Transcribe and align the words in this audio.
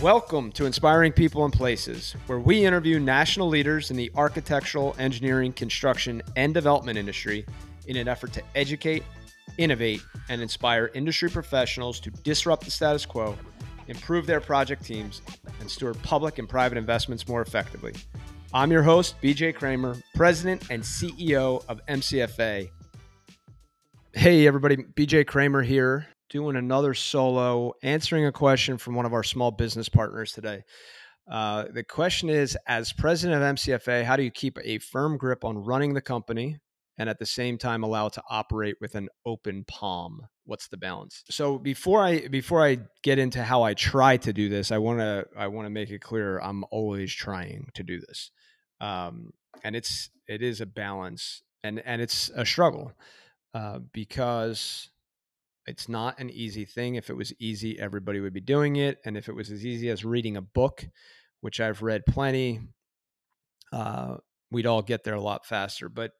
Welcome 0.00 0.50
to 0.52 0.64
Inspiring 0.64 1.12
People 1.12 1.44
and 1.44 1.52
Places, 1.52 2.16
where 2.26 2.38
we 2.38 2.64
interview 2.64 2.98
national 2.98 3.48
leaders 3.48 3.90
in 3.90 3.98
the 3.98 4.10
architectural, 4.14 4.96
engineering, 4.98 5.52
construction, 5.52 6.22
and 6.36 6.54
development 6.54 6.96
industry 6.96 7.44
in 7.86 7.98
an 7.98 8.08
effort 8.08 8.32
to 8.32 8.42
educate, 8.54 9.02
innovate, 9.58 10.00
and 10.30 10.40
inspire 10.40 10.90
industry 10.94 11.28
professionals 11.28 12.00
to 12.00 12.10
disrupt 12.10 12.64
the 12.64 12.70
status 12.70 13.04
quo, 13.04 13.36
improve 13.88 14.24
their 14.24 14.40
project 14.40 14.82
teams, 14.86 15.20
and 15.60 15.70
steward 15.70 16.02
public 16.02 16.38
and 16.38 16.48
private 16.48 16.78
investments 16.78 17.28
more 17.28 17.42
effectively. 17.42 17.92
I'm 18.54 18.72
your 18.72 18.82
host, 18.82 19.20
BJ 19.20 19.54
Kramer, 19.54 19.98
President 20.14 20.70
and 20.70 20.82
CEO 20.82 21.62
of 21.68 21.84
MCFA. 21.88 22.70
Hey, 24.14 24.46
everybody, 24.46 24.76
BJ 24.76 25.26
Kramer 25.26 25.60
here 25.60 26.06
doing 26.30 26.56
another 26.56 26.94
solo, 26.94 27.74
answering 27.82 28.24
a 28.24 28.32
question 28.32 28.78
from 28.78 28.94
one 28.94 29.04
of 29.04 29.12
our 29.12 29.24
small 29.24 29.50
business 29.50 29.88
partners 29.88 30.32
today. 30.32 30.62
Uh, 31.30 31.64
the 31.72 31.84
question 31.84 32.30
is 32.30 32.56
As 32.66 32.92
president 32.92 33.42
of 33.42 33.56
MCFA, 33.56 34.04
how 34.04 34.16
do 34.16 34.22
you 34.22 34.30
keep 34.30 34.58
a 34.64 34.78
firm 34.78 35.18
grip 35.18 35.44
on 35.44 35.58
running 35.58 35.92
the 35.92 36.00
company 36.00 36.58
and 36.98 37.08
at 37.08 37.18
the 37.18 37.26
same 37.26 37.58
time 37.58 37.82
allow 37.82 38.06
it 38.06 38.14
to 38.14 38.22
operate 38.30 38.76
with 38.80 38.94
an 38.94 39.08
open 39.26 39.64
palm? 39.64 40.22
What's 40.44 40.68
the 40.68 40.76
balance? 40.76 41.22
So 41.30 41.58
before 41.58 42.02
I 42.02 42.28
before 42.28 42.64
I 42.64 42.78
get 43.02 43.18
into 43.18 43.42
how 43.42 43.62
I 43.62 43.74
try 43.74 44.16
to 44.18 44.32
do 44.32 44.48
this, 44.48 44.72
I 44.72 44.78
want 44.78 45.00
to 45.00 45.26
I 45.36 45.48
want 45.48 45.66
to 45.66 45.70
make 45.70 45.90
it 45.90 46.00
clear 46.00 46.38
I'm 46.40 46.64
always 46.70 47.12
trying 47.12 47.68
to 47.74 47.82
do 47.82 48.00
this, 48.00 48.30
um, 48.80 49.32
and 49.62 49.76
it's 49.76 50.10
it 50.26 50.42
is 50.42 50.60
a 50.60 50.66
balance 50.66 51.42
and 51.62 51.80
and 51.84 52.02
it's 52.02 52.30
a 52.34 52.44
struggle 52.44 52.92
uh, 53.54 53.78
because 53.92 54.90
it's 55.66 55.88
not 55.88 56.18
an 56.18 56.30
easy 56.30 56.64
thing. 56.64 56.94
If 56.94 57.10
it 57.10 57.16
was 57.16 57.32
easy, 57.38 57.78
everybody 57.78 58.20
would 58.20 58.32
be 58.32 58.40
doing 58.40 58.76
it. 58.76 58.98
And 59.04 59.16
if 59.16 59.28
it 59.28 59.34
was 59.34 59.50
as 59.50 59.64
easy 59.64 59.88
as 59.90 60.04
reading 60.04 60.36
a 60.36 60.42
book, 60.42 60.86
which 61.40 61.60
I've 61.60 61.82
read 61.82 62.06
plenty, 62.06 62.60
uh, 63.72 64.16
we'd 64.50 64.66
all 64.66 64.82
get 64.82 65.04
there 65.04 65.14
a 65.14 65.20
lot 65.20 65.46
faster. 65.46 65.88
But 65.88 66.12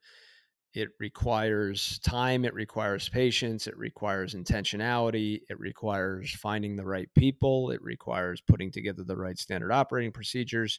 it 0.73 0.91
requires 1.01 1.99
time, 2.01 2.45
it 2.45 2.55
requires 2.55 3.09
patience, 3.09 3.67
it 3.67 3.77
requires 3.77 4.35
intentionality, 4.35 5.41
it 5.49 5.59
requires 5.59 6.33
finding 6.33 6.77
the 6.77 6.87
right 6.87 7.09
people, 7.17 7.71
it 7.71 7.83
requires 7.83 8.41
putting 8.41 8.71
together 8.71 9.03
the 9.03 9.17
right 9.17 9.37
standard 9.37 9.73
operating 9.73 10.13
procedures. 10.13 10.79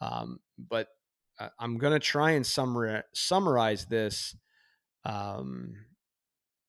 Um, 0.00 0.40
but 0.58 0.88
uh, 1.38 1.50
I'm 1.60 1.78
going 1.78 1.92
to 1.92 2.00
try 2.00 2.32
and 2.32 2.44
summarize, 2.44 3.04
summarize 3.14 3.86
this 3.86 4.34
um, 5.04 5.74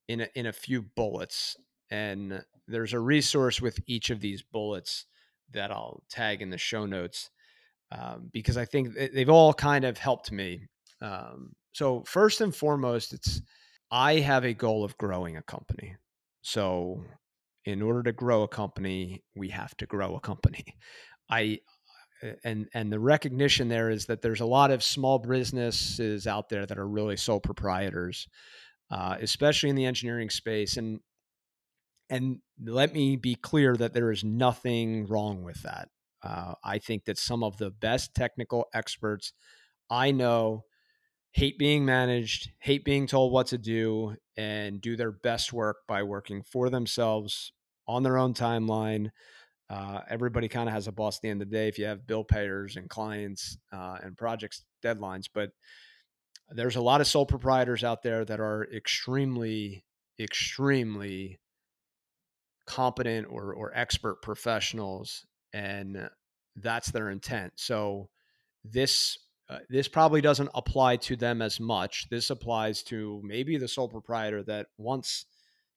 in 0.08 0.22
a, 0.22 0.28
in 0.36 0.46
a 0.46 0.54
few 0.54 0.82
bullets 0.82 1.58
and 1.92 2.44
there's 2.68 2.94
a 2.94 3.00
resource 3.00 3.62
with 3.62 3.80
each 3.88 4.10
of 4.10 4.20
these 4.20 4.42
bullets 4.42 5.06
that 5.52 5.72
I'll 5.72 6.04
tag 6.10 6.42
in 6.42 6.50
the 6.50 6.58
show 6.58 6.86
notes 6.86 7.30
um, 7.92 8.30
because 8.32 8.58
I 8.58 8.66
think 8.66 8.96
they've 8.96 9.30
all 9.30 9.54
kind 9.54 9.86
of 9.86 9.98
helped 9.98 10.32
me. 10.32 10.68
Um, 11.02 11.54
so 11.74 12.04
first 12.08 12.42
and 12.42 12.56
foremost, 12.56 13.14
it's 13.14 13.42
I 13.92 14.16
have 14.16 14.46
a 14.46 14.54
goal 14.54 14.84
of 14.84 14.98
growing 14.98 15.38
a 15.38 15.44
company. 15.44 15.96
So 16.42 17.04
in 17.66 17.82
order 17.82 18.02
to 18.04 18.12
grow 18.12 18.44
a 18.44 18.48
company, 18.48 19.24
we 19.36 19.50
have 19.50 19.76
to 19.78 19.86
grow 19.86 20.16
a 20.16 20.20
company. 20.20 20.66
I 21.30 21.60
and 22.44 22.68
and 22.74 22.92
the 22.92 23.00
recognition 23.00 23.68
there 23.68 23.90
is 23.90 24.06
that 24.06 24.22
there's 24.22 24.42
a 24.42 24.46
lot 24.46 24.72
of 24.72 24.82
small 24.82 25.20
businesses 25.20 26.26
out 26.26 26.50
there 26.50 26.66
that 26.66 26.78
are 26.78 26.88
really 26.88 27.18
sole 27.18 27.40
proprietors 27.40 28.28
uh, 28.92 29.18
especially 29.22 29.70
in 29.70 29.76
the 29.76 29.86
engineering 29.86 30.30
space. 30.30 30.78
And 30.78 31.00
and 32.10 32.40
let 32.62 32.94
me 32.94 33.16
be 33.16 33.36
clear 33.36 33.76
that 33.76 33.94
there 33.94 34.12
is 34.12 34.24
nothing 34.24 35.08
wrong 35.08 35.44
with 35.44 35.64
that. 35.64 35.90
Uh, 36.22 36.54
I 36.64 36.78
think 36.78 37.06
that 37.06 37.18
some 37.18 37.44
of 37.44 37.58
the 37.58 37.72
best 37.72 38.14
technical 38.14 38.68
experts 38.74 39.34
I 39.90 40.12
know 40.12 40.66
hate 41.32 41.58
being 41.58 41.84
managed, 41.84 42.52
hate 42.60 42.86
being 42.86 43.08
told 43.08 43.34
what 43.34 43.48
to 43.48 43.58
do, 43.58 44.16
and 44.38 44.80
do 44.80 44.96
their 44.96 45.12
best 45.12 45.52
work 45.52 45.78
by 45.88 46.04
working 46.04 46.44
for 46.44 46.70
themselves 46.70 47.52
on 47.88 48.04
their 48.04 48.18
own 48.18 48.34
timeline. 48.34 49.10
Uh, 49.70 50.02
everybody 50.10 50.48
kind 50.48 50.70
of 50.70 50.74
has 50.74 50.88
a 50.88 50.92
boss 50.92 51.18
at 51.18 51.22
the 51.24 51.30
end 51.30 51.42
of 51.42 51.50
the 51.50 51.56
day 51.56 51.68
if 51.68 51.80
you 51.80 51.86
have 51.86 52.06
bill 52.06 52.24
payers 52.24 52.76
and 52.76 52.90
clients 52.90 53.58
uh, 53.72 53.98
and 54.04 54.16
projects 54.16 54.64
deadlines. 54.84 55.26
But 55.34 55.50
there's 56.52 56.76
a 56.76 56.82
lot 56.82 57.02
of 57.02 57.08
sole 57.08 57.26
proprietors 57.26 57.84
out 57.84 58.04
there 58.04 58.26
that 58.26 58.40
are 58.40 58.68
extremely, 58.74 59.86
extremely 60.20 61.40
competent 62.66 63.28
or, 63.30 63.54
or 63.54 63.72
expert 63.76 64.22
professionals, 64.22 65.26
and 65.54 66.10
that's 66.56 66.92
their 66.92 67.10
intent. 67.10 67.54
So 67.56 68.10
this 68.64 69.18
uh, 69.50 69.60
this 69.70 69.88
probably 69.88 70.22
doesn't 70.22 70.50
apply 70.56 70.96
to 70.96 71.16
them 71.16 71.42
as 71.42 71.60
much. 71.60 72.08
This 72.10 72.30
applies 72.30 72.82
to 72.84 73.22
maybe 73.24 73.58
the 73.58 73.68
sole 73.68 73.90
proprietor 73.90 74.42
that 74.44 74.68
wants 74.78 75.26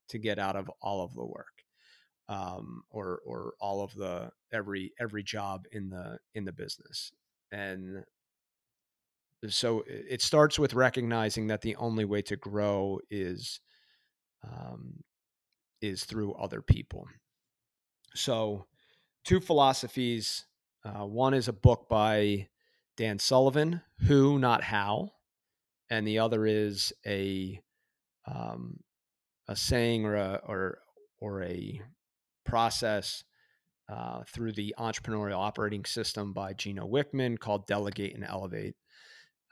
to 0.09 0.19
get 0.19 0.39
out 0.39 0.55
of 0.55 0.71
all 0.81 1.03
of 1.03 1.15
the 1.15 1.25
work, 1.25 1.65
um, 2.29 2.83
or 2.91 3.21
or 3.27 3.55
all 3.61 3.83
of 3.83 3.95
the 3.95 4.31
every 4.53 4.93
every 5.01 5.23
job 5.23 5.65
in 5.73 5.91
the 5.91 6.19
in 6.35 6.45
the 6.45 6.53
business. 6.53 7.13
And 7.51 8.05
so 9.49 9.85
it 9.87 10.23
starts 10.23 10.59
with 10.59 10.75
recognizing 10.75 11.49
that 11.49 11.63
the 11.63 11.77
only 11.77 12.05
way 12.05 12.23
to 12.23 12.37
grow 12.37 12.99
is 13.11 13.61
um, 14.45 15.03
is 15.81 16.05
through 16.05 16.35
other 16.35 16.63
people. 16.63 17.07
So, 18.15 18.67
two 19.25 19.41
philosophies. 19.41 20.47
Uh, 20.85 21.05
one 21.05 21.35
is 21.35 21.49
a 21.49 21.53
book 21.53 21.89
by 21.89 22.49
Dan 22.97 23.19
Sullivan, 23.19 23.83
"Who, 24.01 24.39
Not 24.39 24.63
How," 24.63 25.11
and 25.91 26.07
the 26.07 26.21
other 26.21 26.47
is 26.47 26.93
a 27.07 27.61
um, 28.27 28.81
a 29.49 29.57
saying 29.57 30.05
or 30.05 30.15
a 30.17 30.41
or 30.47 30.79
or 31.19 31.43
a 31.43 31.81
process 32.45 33.25
uh, 33.89 34.23
through 34.29 34.53
the 34.53 34.75
entrepreneurial 34.79 35.39
operating 35.39 35.85
system 35.85 36.33
by 36.33 36.53
Gino 36.53 36.87
Wickman 36.87 37.39
called 37.39 37.67
"Delegate 37.67 38.15
and 38.15 38.25
Elevate." 38.25 38.77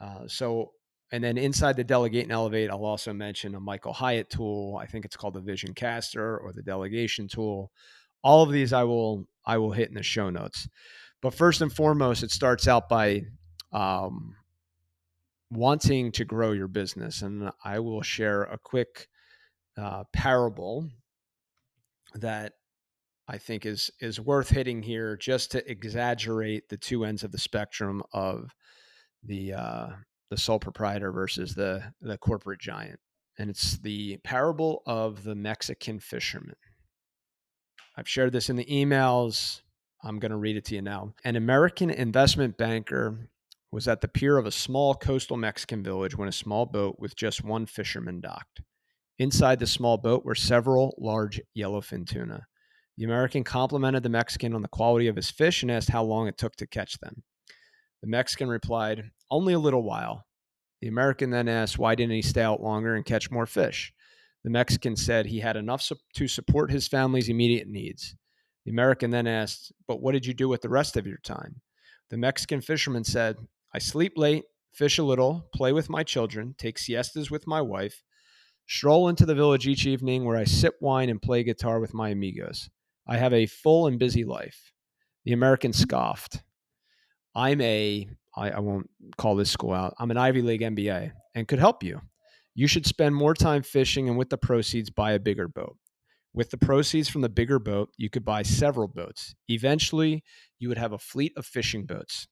Uh, 0.01 0.27
so, 0.27 0.73
and 1.13 1.23
then 1.23 1.39
inside 1.39 1.77
the 1.77 1.85
delegate 1.85 2.25
and 2.25 2.33
elevate, 2.33 2.71
I'll 2.71 2.85
also 2.85 3.13
mention 3.13 3.55
a 3.55 3.61
Michael 3.61 3.93
Hyatt 3.93 4.31
tool. 4.31 4.79
I 4.81 4.87
think 4.87 5.05
it's 5.05 5.17
called 5.17 5.35
the 5.35 5.41
Vision 5.41 5.75
Caster 5.75 6.39
or 6.39 6.53
the 6.53 6.63
delegation 6.63 7.29
tool. 7.29 7.71
All 8.23 8.43
of 8.43 8.51
these 8.51 8.73
I 8.73 8.85
will 8.85 9.27
I 9.47 9.59
will 9.59 9.73
hit 9.73 9.89
in 9.89 9.95
the 9.95 10.03
show 10.03 10.31
notes. 10.31 10.69
But 11.21 11.35
first 11.35 11.61
and 11.61 11.73
foremost, 11.73 12.23
it 12.23 12.31
starts 12.31 12.69
out 12.69 12.89
by 12.89 13.23
um, 13.73 14.37
wanting 15.51 16.13
to 16.13 16.25
grow 16.25 16.53
your 16.53 16.69
business, 16.69 17.23
and 17.23 17.51
I 17.65 17.79
will 17.79 18.03
share 18.03 18.43
a 18.43 18.59
quick 18.59 19.09
uh, 19.77 20.05
parable 20.13 20.89
that 22.15 22.53
I 23.27 23.39
think 23.39 23.67
is 23.67 23.91
is 24.01 24.21
worth 24.21 24.51
hitting 24.51 24.83
here, 24.83 25.17
just 25.17 25.53
to 25.53 25.71
exaggerate 25.71 26.69
the 26.69 26.77
two 26.77 27.05
ends 27.05 27.25
of 27.25 27.33
the 27.33 27.39
spectrum 27.39 28.03
of 28.13 28.51
the 29.27 29.55
uh, 29.55 29.89
the 30.31 30.37
sole 30.37 30.59
proprietor 30.59 31.13
versus 31.13 31.55
the 31.55 31.83
the 32.01 32.19
corporate 32.19 32.61
giant, 32.61 32.99
and 33.39 33.51
it's 33.51 33.79
the 33.79 34.19
parable 34.25 34.83
of 34.87 35.25
the 35.25 35.35
Mexican 35.35 36.01
fisherman. 36.01 36.57
I've 37.97 38.09
shared 38.09 38.33
this 38.33 38.51
in 38.51 38.57
the 38.57 38.65
emails. 38.65 39.61
I'm 40.03 40.19
going 40.19 40.33
to 40.33 40.37
read 40.37 40.57
it 40.57 40.65
to 40.67 40.75
you 40.75 40.83
now. 40.83 41.15
An 41.25 41.37
American 41.37 41.91
investment 41.91 42.59
banker 42.59 43.31
was 43.71 43.89
at 43.89 44.01
the 44.01 44.09
pier 44.09 44.37
of 44.37 44.47
a 44.47 44.53
small 44.53 44.95
coastal 44.95 45.37
Mexican 45.37 45.83
village 45.83 46.17
when 46.17 46.29
a 46.29 46.33
small 46.33 46.67
boat 46.67 46.97
with 46.99 47.17
just 47.17 47.43
one 47.43 47.67
fisherman 47.67 48.21
docked. 48.21 48.61
Inside 49.19 49.61
the 49.61 49.67
small 49.67 49.97
boat 49.97 50.25
were 50.25 50.35
several 50.35 50.95
large 50.99 51.41
yellowfin 51.57 52.07
tuna. 52.07 52.47
The 52.97 53.05
American 53.05 53.43
complimented 53.43 54.03
the 54.03 54.09
Mexican 54.09 54.55
on 54.55 54.63
the 54.63 54.69
quality 54.69 55.09
of 55.09 55.17
his 55.17 55.31
fish 55.31 55.63
and 55.63 55.71
asked 55.71 55.89
how 55.89 56.05
long 56.05 56.29
it 56.29 56.39
took 56.39 56.55
to 56.57 56.67
catch 56.67 56.99
them. 56.99 57.23
The 58.03 58.09
Mexican 58.09 58.49
replied, 58.49 59.11
Only 59.31 59.55
a 59.55 59.59
little 59.59 59.83
while. 59.83 60.27
The 60.81 60.89
American 60.89 61.31
then 61.31 61.49
asked, 61.49 61.79
Why 61.79 61.95
didn't 61.95 62.15
he 62.15 62.23
stay 62.23 62.43
out 62.43 62.63
longer 62.63 62.95
and 62.95 63.05
catch 63.05 63.31
more 63.31 63.47
fish? 63.47 63.93
The 64.45 64.51
Mexican 64.51 64.97
said 64.97 65.27
he 65.27 65.41
had 65.41 65.57
enough 65.57 65.81
su- 65.81 65.97
to 66.15 66.29
support 66.29 66.71
his 66.71 66.87
family's 66.87 67.31
immediate 67.31 67.69
needs. 67.69 68.15
The 68.65 68.71
American 68.71 69.11
then 69.11 69.27
asked, 69.27 69.73
But 69.89 70.03
what 70.03 70.13
did 70.13 70.27
you 70.27 70.35
do 70.35 70.49
with 70.49 70.61
the 70.61 70.69
rest 70.69 70.97
of 70.97 71.07
your 71.07 71.19
time? 71.25 71.63
The 72.11 72.19
Mexican 72.19 72.61
fisherman 72.61 73.05
said, 73.05 73.37
I 73.73 73.79
sleep 73.79 74.13
late, 74.17 74.45
fish 74.73 74.99
a 74.99 75.03
little, 75.03 75.49
play 75.55 75.73
with 75.73 75.89
my 75.89 76.03
children, 76.03 76.55
take 76.59 76.79
siestas 76.79 77.31
with 77.31 77.47
my 77.47 77.61
wife, 77.61 78.03
stroll 78.67 79.09
into 79.09 79.25
the 79.27 79.35
village 79.35 79.67
each 79.67 79.87
evening 79.87 80.25
where 80.25 80.37
I 80.37 80.45
sip 80.45 80.75
wine 80.81 81.09
and 81.09 81.21
play 81.21 81.43
guitar 81.43 81.81
with 81.81 81.95
my 81.95 82.11
amigos. 82.11 82.69
I 83.07 83.17
have 83.17 83.33
a 83.33 83.47
full 83.47 83.87
and 83.87 83.99
busy 83.99 84.25
life. 84.25 84.73
The 85.25 85.33
American 85.33 85.73
scoffed. 85.73 86.43
I'm 87.35 87.61
a 87.61 88.09
I, 88.37 88.51
I 88.51 88.59
won't 88.61 88.89
call 89.17 89.37
this 89.37 89.51
school 89.51 89.73
out. 89.73 89.95
I'm 89.99 90.11
an 90.11 90.17
Ivy 90.17 90.43
League 90.43 90.61
MBA 90.61 91.13
and 91.35 91.49
could 91.49 91.59
help 91.59 91.83
you. 91.83 92.01
You 92.55 92.67
should 92.67 92.87
spend 92.87 93.15
more 93.15 93.35
time 93.35 93.63
fishing 93.63 94.09
and 94.09 94.17
with 94.17 94.31
the 94.31 94.39
proceeds 94.39 94.91
buy 94.91 95.13
a 95.13 95.19
bigger 95.19 95.49
boat. 95.49 95.77
With 96.33 96.51
the 96.51 96.59
proceeds 96.59 97.09
from 97.09 97.21
the 97.21 97.29
bigger 97.29 97.59
boat, 97.59 97.91
you 97.97 98.11
could 98.11 98.25
buy 98.25 98.43
several 98.43 98.89
boats. 98.89 99.35
Eventually, 99.49 100.25
you 100.59 100.69
would 100.69 100.79
have 100.79 100.93
a 100.93 100.99
fleet 100.99 101.33
of 101.37 101.47
fishing 101.47 101.87
boats. 101.87 102.27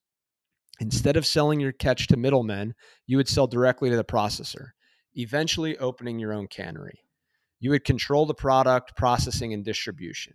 Instead 0.80 1.16
of 1.16 1.26
selling 1.26 1.60
your 1.60 1.70
catch 1.70 2.08
to 2.08 2.16
middlemen, 2.16 2.74
you 3.06 3.16
would 3.16 3.28
sell 3.28 3.46
directly 3.46 3.90
to 3.90 3.96
the 3.96 4.04
processor, 4.04 4.70
eventually 5.14 5.78
opening 5.78 6.18
your 6.18 6.32
own 6.32 6.48
cannery. 6.48 7.00
You 7.60 7.70
would 7.70 7.84
control 7.84 8.26
the 8.26 8.34
product, 8.34 8.96
processing, 8.96 9.52
and 9.52 9.64
distribution. 9.64 10.34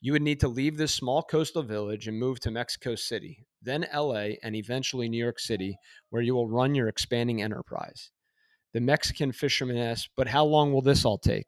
You 0.00 0.12
would 0.12 0.22
need 0.22 0.40
to 0.40 0.48
leave 0.48 0.76
this 0.76 0.92
small 0.92 1.22
coastal 1.22 1.62
village 1.62 2.08
and 2.08 2.18
move 2.18 2.40
to 2.40 2.50
Mexico 2.50 2.96
City, 2.96 3.46
then 3.64 3.86
LA, 3.94 4.36
and 4.42 4.54
eventually 4.54 5.08
New 5.08 5.22
York 5.22 5.38
City, 5.38 5.78
where 6.10 6.22
you 6.22 6.34
will 6.34 6.48
run 6.48 6.74
your 6.74 6.88
expanding 6.88 7.42
enterprise. 7.42 8.10
The 8.72 8.80
Mexican 8.80 9.32
fisherman 9.32 9.78
asked, 9.78 10.10
But 10.16 10.28
how 10.28 10.44
long 10.44 10.72
will 10.72 10.82
this 10.82 11.04
all 11.04 11.18
take? 11.18 11.46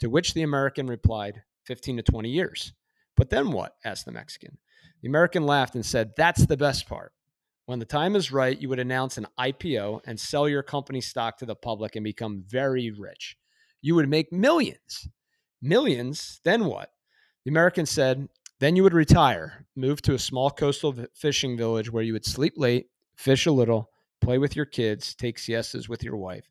To 0.00 0.08
which 0.08 0.34
the 0.34 0.42
American 0.42 0.86
replied, 0.86 1.42
15 1.66 1.98
to 1.98 2.02
20 2.02 2.28
years. 2.28 2.72
But 3.16 3.30
then 3.30 3.50
what? 3.50 3.74
asked 3.84 4.04
the 4.04 4.12
Mexican. 4.12 4.58
The 5.02 5.08
American 5.08 5.44
laughed 5.44 5.74
and 5.74 5.84
said, 5.84 6.12
That's 6.16 6.46
the 6.46 6.56
best 6.56 6.88
part. 6.88 7.12
When 7.66 7.80
the 7.80 7.84
time 7.84 8.16
is 8.16 8.32
right, 8.32 8.58
you 8.58 8.68
would 8.70 8.78
announce 8.78 9.18
an 9.18 9.26
IPO 9.38 10.00
and 10.06 10.18
sell 10.18 10.48
your 10.48 10.62
company 10.62 11.00
stock 11.00 11.36
to 11.38 11.46
the 11.46 11.54
public 11.54 11.96
and 11.96 12.04
become 12.04 12.44
very 12.46 12.90
rich. 12.90 13.36
You 13.82 13.94
would 13.96 14.08
make 14.08 14.32
millions. 14.32 15.08
Millions, 15.60 16.40
then 16.44 16.64
what? 16.64 16.92
The 17.44 17.50
American 17.50 17.84
said, 17.84 18.28
then 18.60 18.76
you 18.76 18.82
would 18.82 18.94
retire, 18.94 19.66
move 19.76 20.02
to 20.02 20.14
a 20.14 20.18
small 20.18 20.50
coastal 20.50 20.94
fishing 21.14 21.56
village 21.56 21.92
where 21.92 22.02
you 22.02 22.12
would 22.12 22.24
sleep 22.24 22.54
late, 22.56 22.86
fish 23.16 23.46
a 23.46 23.52
little, 23.52 23.90
play 24.20 24.38
with 24.38 24.56
your 24.56 24.66
kids, 24.66 25.14
take 25.14 25.38
siestas 25.38 25.88
with 25.88 26.02
your 26.02 26.16
wife, 26.16 26.48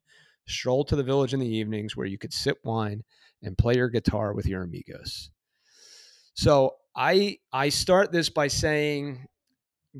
stroll 0.47 0.85
to 0.85 0.95
the 0.95 1.03
village 1.03 1.33
in 1.33 1.39
the 1.39 1.47
evenings 1.47 1.95
where 1.95 2.07
you 2.07 2.17
could 2.17 2.33
sip 2.33 2.57
wine 2.63 3.03
and 3.43 3.57
play 3.57 3.75
your 3.75 3.89
guitar 3.89 4.33
with 4.33 4.45
your 4.45 4.63
amigos. 4.63 5.29
So 6.33 6.75
I 6.95 7.39
I 7.51 7.69
start 7.69 8.11
this 8.11 8.29
by 8.29 8.47
saying 8.47 9.27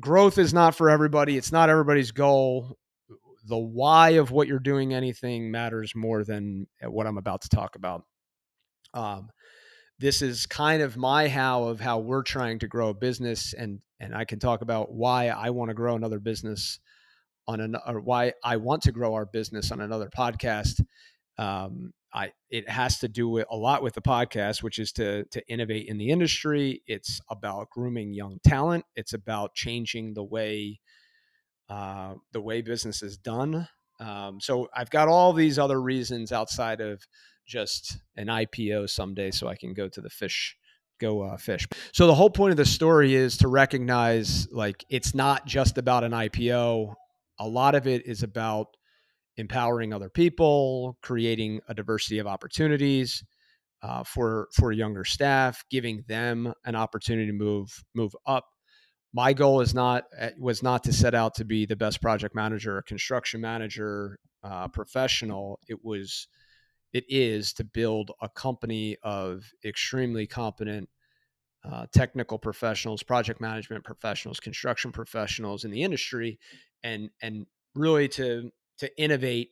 growth 0.00 0.38
is 0.38 0.54
not 0.54 0.74
for 0.74 0.88
everybody. 0.88 1.36
It's 1.36 1.52
not 1.52 1.70
everybody's 1.70 2.10
goal. 2.10 2.78
The 3.46 3.58
why 3.58 4.10
of 4.10 4.30
what 4.30 4.48
you're 4.48 4.58
doing 4.58 4.94
anything 4.94 5.50
matters 5.50 5.94
more 5.94 6.24
than 6.24 6.66
what 6.82 7.06
I'm 7.06 7.18
about 7.18 7.42
to 7.42 7.48
talk 7.48 7.76
about. 7.76 8.04
Um, 8.94 9.30
this 9.98 10.22
is 10.22 10.46
kind 10.46 10.82
of 10.82 10.96
my 10.96 11.28
how 11.28 11.64
of 11.64 11.80
how 11.80 11.98
we're 11.98 12.22
trying 12.22 12.58
to 12.60 12.68
grow 12.68 12.88
a 12.90 12.94
business, 12.94 13.52
and 13.52 13.80
and 14.00 14.14
I 14.14 14.24
can 14.24 14.38
talk 14.38 14.62
about 14.62 14.92
why 14.92 15.28
I 15.28 15.50
want 15.50 15.70
to 15.70 15.74
grow 15.74 15.96
another 15.96 16.20
business 16.20 16.78
on 17.46 17.60
an 17.60 17.76
or 17.86 18.00
why 18.00 18.34
I 18.44 18.56
want 18.56 18.82
to 18.82 18.92
grow 18.92 19.14
our 19.14 19.26
business 19.26 19.72
on 19.72 19.80
another 19.80 20.10
podcast. 20.16 20.80
Um, 21.38 21.92
I 22.12 22.32
it 22.50 22.68
has 22.68 22.98
to 23.00 23.08
do 23.08 23.28
with 23.28 23.46
a 23.50 23.56
lot 23.56 23.82
with 23.82 23.94
the 23.94 24.02
podcast, 24.02 24.62
which 24.62 24.78
is 24.78 24.92
to 24.92 25.24
to 25.24 25.42
innovate 25.48 25.88
in 25.88 25.98
the 25.98 26.10
industry. 26.10 26.82
It's 26.86 27.20
about 27.30 27.70
grooming 27.70 28.14
young 28.14 28.38
talent. 28.46 28.84
It's 28.96 29.12
about 29.12 29.54
changing 29.54 30.14
the 30.14 30.24
way 30.24 30.80
uh, 31.68 32.14
the 32.32 32.40
way 32.40 32.62
business 32.62 33.02
is 33.02 33.16
done. 33.18 33.68
Um, 34.00 34.40
so 34.40 34.68
I've 34.74 34.90
got 34.90 35.08
all 35.08 35.32
these 35.32 35.58
other 35.58 35.80
reasons 35.80 36.30
outside 36.30 36.80
of 36.80 37.02
just 37.48 37.98
an 38.16 38.26
IPO 38.28 38.90
someday, 38.90 39.30
so 39.32 39.48
I 39.48 39.56
can 39.56 39.74
go 39.74 39.88
to 39.88 40.00
the 40.00 40.10
fish 40.10 40.56
go 40.98 41.22
uh, 41.22 41.36
fish. 41.36 41.66
So 41.92 42.06
the 42.06 42.14
whole 42.14 42.30
point 42.30 42.50
of 42.50 42.56
the 42.56 42.64
story 42.64 43.14
is 43.14 43.36
to 43.38 43.48
recognize 43.48 44.48
like 44.50 44.84
it's 44.90 45.14
not 45.14 45.46
just 45.46 45.78
about 45.78 46.04
an 46.04 46.12
IPO. 46.12 46.92
A 47.38 47.48
lot 47.48 47.74
of 47.74 47.86
it 47.86 48.06
is 48.06 48.22
about 48.22 48.76
empowering 49.36 49.92
other 49.92 50.10
people, 50.10 50.98
creating 51.02 51.60
a 51.68 51.74
diversity 51.74 52.18
of 52.18 52.26
opportunities 52.26 53.24
uh, 53.82 54.02
for 54.02 54.48
for 54.54 54.72
younger 54.72 55.04
staff, 55.04 55.64
giving 55.70 56.04
them 56.08 56.52
an 56.64 56.74
opportunity 56.74 57.26
to 57.26 57.32
move 57.32 57.84
move 57.94 58.14
up. 58.26 58.44
My 59.14 59.32
goal 59.32 59.60
is 59.60 59.74
not 59.74 60.04
eh, 60.18 60.30
was 60.38 60.62
not 60.62 60.84
to 60.84 60.92
set 60.92 61.14
out 61.14 61.34
to 61.36 61.44
be 61.44 61.64
the 61.64 61.76
best 61.76 62.02
project 62.02 62.34
manager 62.34 62.76
or 62.76 62.82
construction 62.82 63.40
manager 63.40 64.18
uh, 64.42 64.68
professional. 64.68 65.60
It 65.68 65.84
was 65.84 66.26
it 66.92 67.04
is 67.08 67.52
to 67.54 67.64
build 67.64 68.10
a 68.20 68.28
company 68.28 68.96
of 69.02 69.44
extremely 69.64 70.26
competent 70.26 70.88
uh, 71.64 71.86
technical 71.92 72.38
professionals, 72.38 73.02
project 73.02 73.40
management 73.40 73.84
professionals, 73.84 74.40
construction 74.40 74.92
professionals 74.92 75.64
in 75.64 75.70
the 75.70 75.82
industry, 75.82 76.38
and 76.82 77.10
and 77.20 77.46
really 77.74 78.08
to 78.08 78.50
to 78.78 79.00
innovate 79.00 79.50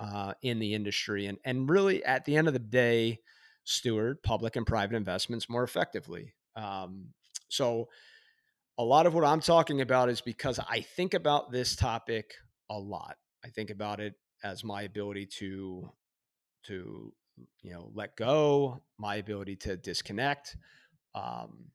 uh, 0.00 0.34
in 0.42 0.58
the 0.58 0.74
industry 0.74 1.26
and 1.26 1.38
and 1.44 1.68
really 1.68 2.04
at 2.04 2.24
the 2.24 2.36
end 2.36 2.46
of 2.46 2.52
the 2.52 2.58
day 2.58 3.18
steward 3.64 4.22
public 4.22 4.56
and 4.56 4.66
private 4.66 4.96
investments 4.96 5.48
more 5.48 5.64
effectively. 5.64 6.32
Um, 6.54 7.08
so 7.48 7.88
a 8.78 8.84
lot 8.84 9.06
of 9.06 9.14
what 9.14 9.24
I'm 9.24 9.40
talking 9.40 9.80
about 9.80 10.08
is 10.08 10.20
because 10.20 10.58
I 10.58 10.80
think 10.80 11.14
about 11.14 11.50
this 11.50 11.74
topic 11.74 12.34
a 12.70 12.78
lot. 12.78 13.16
I 13.44 13.48
think 13.48 13.70
about 13.70 14.00
it 14.00 14.14
as 14.44 14.62
my 14.62 14.82
ability 14.82 15.26
to 15.38 15.90
to 16.66 17.12
you 17.62 17.72
know 17.72 17.90
let 17.94 18.16
go, 18.16 18.82
my 18.98 19.16
ability 19.16 19.56
to 19.56 19.76
disconnect, 19.76 20.56
um, 21.14 21.66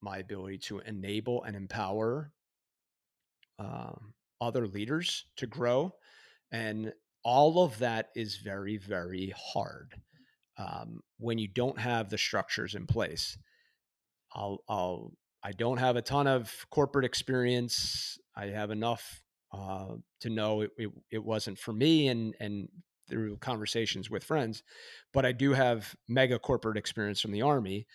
my 0.00 0.18
ability 0.18 0.58
to 0.58 0.80
enable 0.80 1.42
and 1.44 1.56
empower 1.56 2.32
um, 3.58 4.14
other 4.40 4.66
leaders 4.66 5.24
to 5.36 5.46
grow 5.46 5.92
and 6.52 6.92
all 7.24 7.62
of 7.62 7.78
that 7.78 8.08
is 8.14 8.36
very, 8.36 8.76
very 8.76 9.34
hard 9.36 9.94
um, 10.56 11.00
when 11.18 11.38
you 11.38 11.48
don't 11.48 11.78
have 11.78 12.08
the 12.08 12.18
structures 12.18 12.74
in 12.74 12.86
place. 12.86 13.36
I'll, 14.34 14.62
I'll, 14.68 15.12
I 15.42 15.52
don't 15.52 15.78
have 15.78 15.96
a 15.96 16.02
ton 16.02 16.26
of 16.26 16.66
corporate 16.70 17.04
experience. 17.04 18.18
I 18.36 18.46
have 18.46 18.70
enough 18.70 19.22
uh, 19.52 19.96
to 20.20 20.30
know 20.30 20.62
it, 20.62 20.70
it, 20.76 20.90
it 21.10 21.24
wasn't 21.24 21.58
for 21.58 21.72
me 21.72 22.08
and, 22.08 22.34
and 22.40 22.68
through 23.08 23.36
conversations 23.38 24.10
with 24.10 24.24
friends, 24.24 24.62
but 25.12 25.24
I 25.24 25.32
do 25.32 25.52
have 25.52 25.94
mega 26.08 26.38
corporate 26.38 26.76
experience 26.76 27.20
from 27.20 27.32
the 27.32 27.42
Army. 27.42 27.86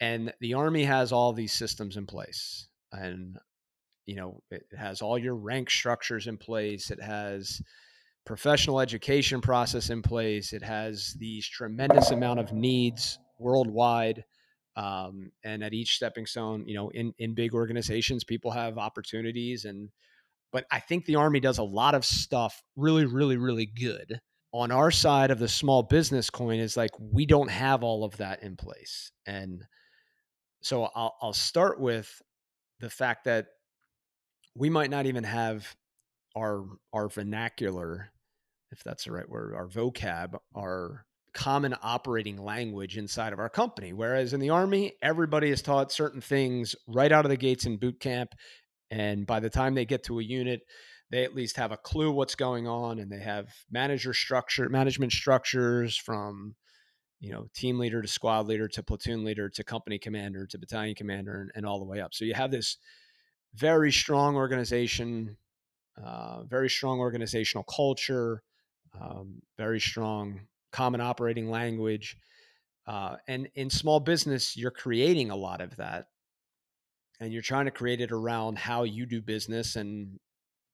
And 0.00 0.32
the 0.40 0.54
Army 0.54 0.84
has 0.84 1.12
all 1.12 1.32
these 1.32 1.52
systems 1.52 1.96
in 1.96 2.06
place. 2.06 2.68
And, 2.92 3.38
you 4.06 4.16
know, 4.16 4.42
it 4.50 4.64
has 4.76 5.02
all 5.02 5.18
your 5.18 5.34
rank 5.34 5.70
structures 5.70 6.26
in 6.26 6.36
place. 6.36 6.90
It 6.90 7.02
has 7.02 7.62
professional 8.26 8.80
education 8.80 9.40
process 9.40 9.90
in 9.90 10.02
place. 10.02 10.52
It 10.52 10.62
has 10.62 11.14
these 11.18 11.46
tremendous 11.46 12.10
amount 12.10 12.40
of 12.40 12.52
needs 12.52 13.18
worldwide. 13.38 14.24
Um, 14.76 15.30
and 15.44 15.62
at 15.62 15.72
each 15.72 15.94
stepping 15.94 16.26
stone, 16.26 16.66
you 16.66 16.74
know, 16.74 16.88
in, 16.90 17.12
in 17.18 17.34
big 17.34 17.54
organizations, 17.54 18.24
people 18.24 18.50
have 18.50 18.78
opportunities 18.78 19.64
and, 19.64 19.90
but 20.54 20.66
I 20.70 20.78
think 20.78 21.04
the 21.04 21.16
army 21.16 21.40
does 21.40 21.58
a 21.58 21.64
lot 21.64 21.96
of 21.96 22.04
stuff 22.04 22.62
really, 22.76 23.06
really, 23.06 23.36
really 23.36 23.66
good. 23.66 24.20
On 24.54 24.70
our 24.70 24.90
side 24.90 25.30
of 25.30 25.38
the 25.38 25.48
small 25.48 25.82
business 25.82 26.30
coin 26.30 26.60
is 26.60 26.76
like, 26.76 26.92
we 26.98 27.26
don't 27.26 27.50
have 27.50 27.82
all 27.82 28.04
of 28.04 28.16
that 28.18 28.42
in 28.42 28.56
place. 28.56 29.10
And 29.26 29.64
so 30.62 30.88
I'll, 30.94 31.16
I'll 31.20 31.32
start 31.32 31.80
with 31.80 32.22
the 32.78 32.88
fact 32.88 33.24
that 33.24 33.46
we 34.56 34.70
might 34.70 34.90
not 34.90 35.06
even 35.06 35.24
have 35.24 35.74
our, 36.36 36.64
our 36.92 37.08
vernacular 37.08 38.10
if 38.70 38.82
that's 38.82 39.04
the 39.04 39.12
right 39.12 39.28
word, 39.28 39.54
our 39.54 39.68
vocab, 39.68 40.36
our 40.54 41.04
common 41.32 41.74
operating 41.82 42.36
language 42.36 42.96
inside 42.96 43.32
of 43.32 43.38
our 43.38 43.48
company. 43.48 43.92
Whereas 43.92 44.32
in 44.32 44.40
the 44.40 44.50
Army, 44.50 44.92
everybody 45.02 45.50
is 45.50 45.62
taught 45.62 45.92
certain 45.92 46.20
things 46.20 46.76
right 46.86 47.10
out 47.10 47.24
of 47.24 47.30
the 47.30 47.36
gates 47.36 47.66
in 47.66 47.76
boot 47.76 48.00
camp. 48.00 48.34
And 48.90 49.26
by 49.26 49.40
the 49.40 49.50
time 49.50 49.74
they 49.74 49.84
get 49.84 50.04
to 50.04 50.20
a 50.20 50.22
unit, 50.22 50.62
they 51.14 51.24
at 51.24 51.34
least 51.34 51.56
have 51.56 51.72
a 51.72 51.76
clue 51.76 52.10
what's 52.10 52.34
going 52.34 52.66
on 52.66 52.98
and 52.98 53.10
they 53.10 53.20
have 53.20 53.48
manager 53.70 54.12
structure, 54.12 54.68
management 54.68 55.12
structures 55.12 55.96
from 55.96 56.54
you 57.20 57.32
know 57.32 57.46
team 57.54 57.78
leader 57.78 58.02
to 58.02 58.08
squad 58.08 58.46
leader 58.46 58.68
to 58.68 58.82
platoon 58.82 59.24
leader 59.24 59.48
to 59.48 59.64
company 59.64 59.98
commander 59.98 60.46
to 60.46 60.58
battalion 60.58 60.94
commander 60.94 61.40
and, 61.40 61.50
and 61.54 61.64
all 61.64 61.78
the 61.78 61.84
way 61.84 62.00
up 62.00 62.12
so 62.12 62.24
you 62.24 62.34
have 62.34 62.50
this 62.50 62.76
very 63.54 63.92
strong 63.92 64.34
organization 64.34 65.36
uh, 66.04 66.42
very 66.42 66.68
strong 66.68 66.98
organizational 66.98 67.62
culture 67.64 68.42
um, 69.00 69.40
very 69.56 69.80
strong 69.80 70.40
common 70.74 71.00
operating 71.00 71.48
language. 71.48 72.16
Uh, 72.86 73.16
and 73.28 73.48
in 73.54 73.70
small 73.70 74.00
business, 74.00 74.56
you're 74.56 74.70
creating 74.70 75.30
a 75.30 75.36
lot 75.36 75.60
of 75.60 75.76
that. 75.76 76.06
And 77.20 77.32
you're 77.32 77.42
trying 77.42 77.66
to 77.66 77.70
create 77.70 78.00
it 78.00 78.10
around 78.10 78.58
how 78.58 78.82
you 78.82 79.06
do 79.06 79.22
business 79.22 79.76
and 79.76 80.18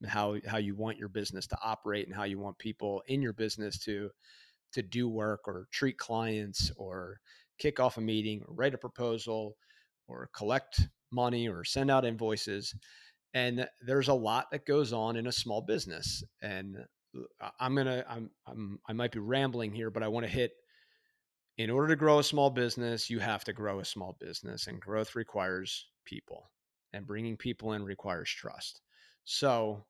how 0.07 0.37
how 0.47 0.59
you 0.59 0.75
want 0.75 0.99
your 0.99 1.09
business 1.09 1.47
to 1.47 1.59
operate 1.63 2.07
and 2.07 2.15
how 2.15 2.25
you 2.25 2.39
want 2.39 2.59
people 2.59 3.03
in 3.07 3.23
your 3.23 3.33
business 3.33 3.79
to 3.79 4.11
to 4.73 4.83
do 4.83 5.09
work 5.09 5.41
or 5.47 5.67
treat 5.73 5.99
clients 5.99 6.71
or 6.77 7.19
kick 7.59 7.81
off 7.81 7.99
a 7.99 8.01
meeting 8.01 8.43
or 8.47 8.55
write 8.55 8.75
a 8.75 8.79
proposal 8.79 9.57
or 10.09 10.29
collect 10.35 10.89
money 11.13 11.49
or 11.49 11.65
send 11.65 11.91
out 11.91 12.05
invoices 12.05 12.75
and 13.35 13.69
there's 13.81 14.09
a 14.09 14.15
lot 14.15 14.47
that 14.51 14.67
goes 14.67 14.93
on 14.93 15.17
in 15.17 15.27
a 15.27 15.33
small 15.33 15.61
business 15.61 16.23
and 16.43 16.77
uh, 17.41 17.51
I'm 17.59 17.75
gonna 17.75 18.05
I'm 18.09 18.31
I'm 18.47 18.79
I 18.89 18.93
might 18.93 19.13
be 19.13 19.19
rambling 19.19 19.73
here, 19.73 19.91
but 19.91 20.03
I 20.03 20.09
want 20.09 20.27
to 20.27 20.33
hit 20.33 20.53
in 21.59 21.71
order 21.71 21.89
to 21.89 21.97
grow 21.97 22.19
a 22.19 22.25
small 22.25 22.51
business, 22.51 23.11
you 23.11 23.19
have 23.19 23.45
to 23.45 23.53
grow 23.53 23.81
a 23.81 23.85
small 23.85 24.17
business, 24.19 24.67
and 24.67 24.81
growth 24.81 25.15
requires 25.15 25.89
people, 26.05 26.51
and 26.93 27.07
bringing 27.07 27.37
people 27.37 27.73
in 27.73 27.83
requires 27.83 28.31
trust. 28.31 28.81
So, 29.25 29.85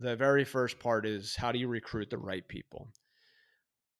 the 0.00 0.16
very 0.16 0.44
first 0.44 0.78
part 0.78 1.06
is 1.06 1.36
how 1.36 1.52
do 1.52 1.58
you 1.58 1.68
recruit 1.68 2.10
the 2.10 2.18
right 2.18 2.46
people? 2.46 2.88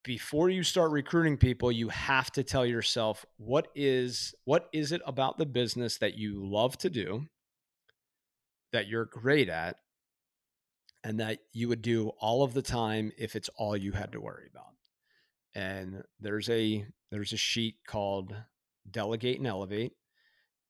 Before 0.02 0.50
you 0.50 0.62
start 0.62 0.90
recruiting 0.90 1.38
people, 1.38 1.72
you 1.72 1.88
have 1.88 2.30
to 2.32 2.42
tell 2.42 2.66
yourself 2.66 3.24
what 3.36 3.68
is 3.74 4.34
what 4.44 4.68
is 4.72 4.92
it 4.92 5.00
about 5.06 5.38
the 5.38 5.46
business 5.46 5.98
that 5.98 6.16
you 6.16 6.44
love 6.44 6.76
to 6.78 6.90
do, 6.90 7.26
that 8.72 8.86
you're 8.88 9.06
great 9.06 9.48
at, 9.48 9.76
and 11.02 11.20
that 11.20 11.38
you 11.52 11.68
would 11.68 11.82
do 11.82 12.08
all 12.18 12.42
of 12.42 12.54
the 12.54 12.62
time 12.62 13.12
if 13.16 13.36
it's 13.36 13.50
all 13.56 13.76
you 13.76 13.92
had 13.92 14.12
to 14.12 14.20
worry 14.20 14.48
about. 14.50 14.74
And 15.54 16.02
there's 16.20 16.50
a 16.50 16.86
there's 17.10 17.32
a 17.32 17.38
sheet 17.38 17.76
called 17.86 18.34
delegate 18.90 19.38
and 19.38 19.46
elevate 19.46 19.92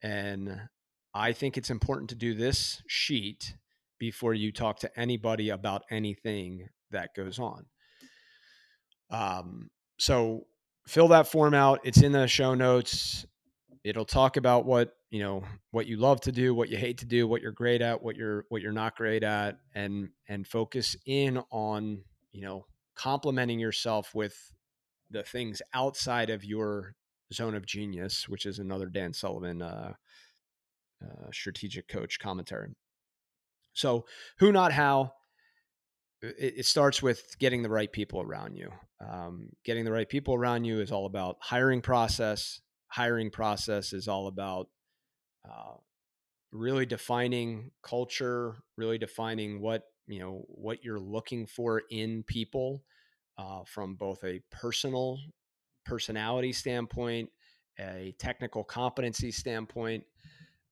and 0.04 0.68
I 1.14 1.32
think 1.32 1.56
it's 1.56 1.70
important 1.70 2.10
to 2.10 2.14
do 2.14 2.34
this 2.34 2.82
sheet 2.86 3.54
before 3.98 4.34
you 4.34 4.52
talk 4.52 4.80
to 4.80 5.00
anybody 5.00 5.50
about 5.50 5.82
anything 5.90 6.68
that 6.90 7.14
goes 7.14 7.38
on. 7.38 7.66
Um, 9.10 9.70
so 9.98 10.46
fill 10.86 11.08
that 11.08 11.28
form 11.28 11.54
out. 11.54 11.80
It's 11.84 12.02
in 12.02 12.12
the 12.12 12.26
show 12.26 12.54
notes. 12.54 13.26
It'll 13.84 14.04
talk 14.04 14.36
about 14.36 14.64
what 14.64 14.94
you 15.14 15.20
know, 15.20 15.44
what 15.70 15.86
you 15.86 15.96
love 15.96 16.20
to 16.22 16.32
do, 16.32 16.56
what 16.56 16.70
you 16.70 16.76
hate 16.76 16.98
to 16.98 17.06
do, 17.06 17.28
what 17.28 17.40
you're 17.40 17.52
great 17.52 17.82
at, 17.82 18.02
what 18.02 18.16
you're 18.16 18.46
what 18.48 18.62
you're 18.62 18.72
not 18.72 18.96
great 18.96 19.22
at, 19.22 19.58
and 19.72 20.08
and 20.28 20.44
focus 20.44 20.96
in 21.06 21.40
on 21.52 22.02
you 22.32 22.42
know 22.42 22.66
complementing 22.96 23.60
yourself 23.60 24.12
with 24.12 24.52
the 25.12 25.22
things 25.22 25.62
outside 25.72 26.30
of 26.30 26.44
your 26.44 26.96
zone 27.32 27.54
of 27.54 27.64
genius, 27.64 28.28
which 28.28 28.44
is 28.44 28.58
another 28.58 28.86
Dan 28.86 29.12
Sullivan 29.12 29.62
uh, 29.62 29.92
uh, 31.00 31.30
strategic 31.32 31.86
coach 31.86 32.18
commentary. 32.18 32.74
So, 33.74 34.06
who, 34.38 34.52
not 34.52 34.72
how, 34.72 35.12
it, 36.22 36.54
it, 36.58 36.66
starts 36.66 37.02
with 37.02 37.36
getting 37.38 37.62
the 37.62 37.68
right 37.68 37.90
people 37.90 38.22
around 38.22 38.56
you. 38.56 38.70
Um, 39.06 39.50
getting 39.64 39.84
the 39.84 39.92
right 39.92 40.08
people 40.08 40.34
around 40.34 40.64
you 40.64 40.80
is 40.80 40.90
all 40.90 41.06
about 41.06 41.36
hiring 41.40 41.82
process. 41.82 42.60
Hiring 42.88 43.30
process 43.30 43.92
is 43.92 44.08
all 44.08 44.28
about 44.28 44.68
uh, 45.48 45.74
really 46.52 46.86
defining 46.86 47.72
culture, 47.82 48.56
really 48.76 48.98
defining 48.98 49.60
what 49.60 49.82
you 50.06 50.20
know 50.20 50.44
what 50.48 50.84
you're 50.84 51.00
looking 51.00 51.46
for 51.46 51.82
in 51.90 52.22
people 52.22 52.84
uh, 53.36 53.60
from 53.66 53.96
both 53.96 54.22
a 54.24 54.40
personal 54.50 55.18
personality 55.84 56.52
standpoint, 56.52 57.28
a 57.78 58.14
technical 58.18 58.64
competency 58.64 59.32
standpoint, 59.32 60.04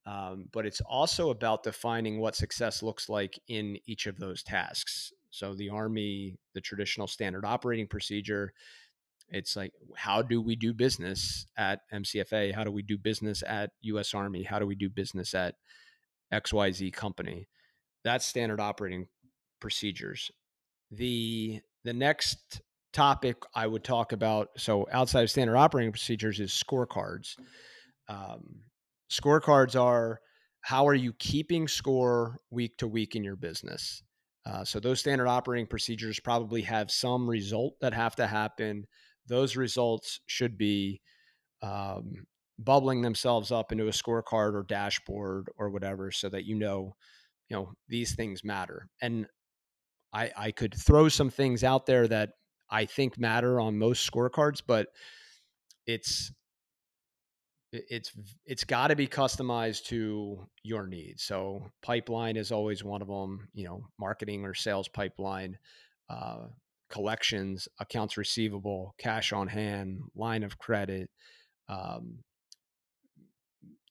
um, 0.05 0.45
but 0.51 0.65
it's 0.65 0.81
also 0.81 1.29
about 1.29 1.63
defining 1.63 2.19
what 2.19 2.35
success 2.35 2.83
looks 2.83 3.07
like 3.09 3.39
in 3.47 3.77
each 3.85 4.05
of 4.05 4.19
those 4.19 4.43
tasks. 4.43 5.13
So 5.29 5.53
the 5.53 5.69
Army, 5.69 6.35
the 6.53 6.61
traditional 6.61 7.07
standard 7.07 7.45
operating 7.45 7.87
procedure, 7.87 8.53
it's 9.29 9.55
like 9.55 9.73
how 9.95 10.21
do 10.21 10.41
we 10.41 10.55
do 10.55 10.73
business 10.73 11.47
at 11.57 11.79
MCFA? 11.91 12.53
How 12.53 12.63
do 12.63 12.71
we 12.71 12.83
do 12.83 12.97
business 12.97 13.43
at 13.47 13.71
US 13.81 14.13
Army? 14.13 14.43
How 14.43 14.59
do 14.59 14.67
we 14.67 14.75
do 14.75 14.89
business 14.89 15.33
at 15.33 15.55
XYZ 16.31 16.93
company? 16.93 17.47
That's 18.03 18.25
standard 18.25 18.59
operating 18.59 19.07
procedures. 19.59 20.29
The 20.91 21.61
the 21.83 21.93
next 21.93 22.61
topic 22.91 23.37
I 23.55 23.65
would 23.65 23.83
talk 23.83 24.11
about, 24.11 24.49
so 24.57 24.87
outside 24.91 25.23
of 25.23 25.31
standard 25.31 25.57
operating 25.57 25.91
procedures, 25.91 26.39
is 26.39 26.51
scorecards. 26.51 27.35
Um, 28.07 28.61
Scorecards 29.13 29.79
are 29.79 30.19
how 30.61 30.87
are 30.87 30.95
you 30.95 31.13
keeping 31.19 31.67
score 31.67 32.37
week 32.49 32.77
to 32.77 32.87
week 32.87 33.15
in 33.15 33.23
your 33.23 33.35
business? 33.35 34.01
Uh, 34.45 34.63
so 34.63 34.79
those 34.79 34.99
standard 34.99 35.27
operating 35.27 35.67
procedures 35.67 36.19
probably 36.19 36.61
have 36.61 36.89
some 36.89 37.29
result 37.29 37.75
that 37.81 37.93
have 37.93 38.15
to 38.15 38.25
happen. 38.25 38.85
Those 39.27 39.55
results 39.55 40.19
should 40.25 40.57
be 40.57 41.01
um, 41.61 42.25
bubbling 42.57 43.01
themselves 43.01 43.51
up 43.51 43.71
into 43.71 43.87
a 43.87 43.91
scorecard 43.91 44.53
or 44.53 44.65
dashboard 44.67 45.47
or 45.57 45.69
whatever, 45.69 46.11
so 46.11 46.29
that 46.29 46.45
you 46.45 46.55
know, 46.55 46.95
you 47.49 47.55
know, 47.55 47.73
these 47.87 48.15
things 48.15 48.43
matter. 48.43 48.87
And 49.01 49.27
I, 50.11 50.31
I 50.35 50.51
could 50.51 50.73
throw 50.73 51.07
some 51.09 51.29
things 51.29 51.63
out 51.63 51.85
there 51.85 52.07
that 52.07 52.31
I 52.69 52.85
think 52.85 53.19
matter 53.19 53.59
on 53.59 53.77
most 53.77 54.09
scorecards, 54.09 54.61
but 54.65 54.87
it's 55.85 56.31
it's 57.73 58.11
it's 58.45 58.63
got 58.63 58.87
to 58.87 58.95
be 58.95 59.07
customized 59.07 59.85
to 59.85 60.47
your 60.63 60.87
needs. 60.87 61.23
So 61.23 61.71
pipeline 61.81 62.37
is 62.37 62.51
always 62.51 62.83
one 62.83 63.01
of 63.01 63.07
them. 63.07 63.49
You 63.53 63.65
know, 63.65 63.85
marketing 63.99 64.45
or 64.45 64.53
sales 64.53 64.87
pipeline, 64.87 65.57
uh, 66.09 66.47
collections, 66.89 67.67
accounts 67.79 68.17
receivable, 68.17 68.93
cash 68.99 69.33
on 69.33 69.47
hand, 69.47 70.01
line 70.15 70.43
of 70.43 70.57
credit, 70.59 71.09
um, 71.67 72.19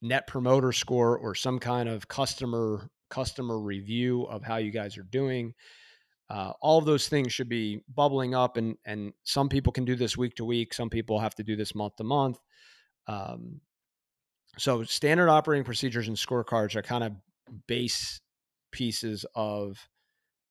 net 0.00 0.26
promoter 0.26 0.72
score, 0.72 1.18
or 1.18 1.34
some 1.34 1.58
kind 1.58 1.88
of 1.88 2.06
customer 2.06 2.88
customer 3.10 3.58
review 3.58 4.22
of 4.24 4.42
how 4.44 4.56
you 4.56 4.70
guys 4.70 4.96
are 4.96 5.06
doing. 5.10 5.52
Uh, 6.30 6.52
all 6.62 6.78
of 6.78 6.86
those 6.86 7.08
things 7.08 7.30
should 7.32 7.48
be 7.48 7.82
bubbling 7.94 8.34
up, 8.34 8.56
and 8.56 8.76
and 8.86 9.12
some 9.24 9.48
people 9.48 9.72
can 9.72 9.84
do 9.84 9.96
this 9.96 10.16
week 10.16 10.36
to 10.36 10.44
week. 10.44 10.72
Some 10.72 10.88
people 10.88 11.18
have 11.18 11.34
to 11.34 11.42
do 11.42 11.56
this 11.56 11.74
month 11.74 11.96
to 11.96 12.04
month. 12.04 12.38
Um, 13.08 13.60
so 14.58 14.82
standard 14.84 15.28
operating 15.28 15.64
procedures 15.64 16.08
and 16.08 16.16
scorecards 16.16 16.76
are 16.76 16.82
kind 16.82 17.04
of 17.04 17.12
base 17.66 18.20
pieces 18.70 19.24
of 19.34 19.78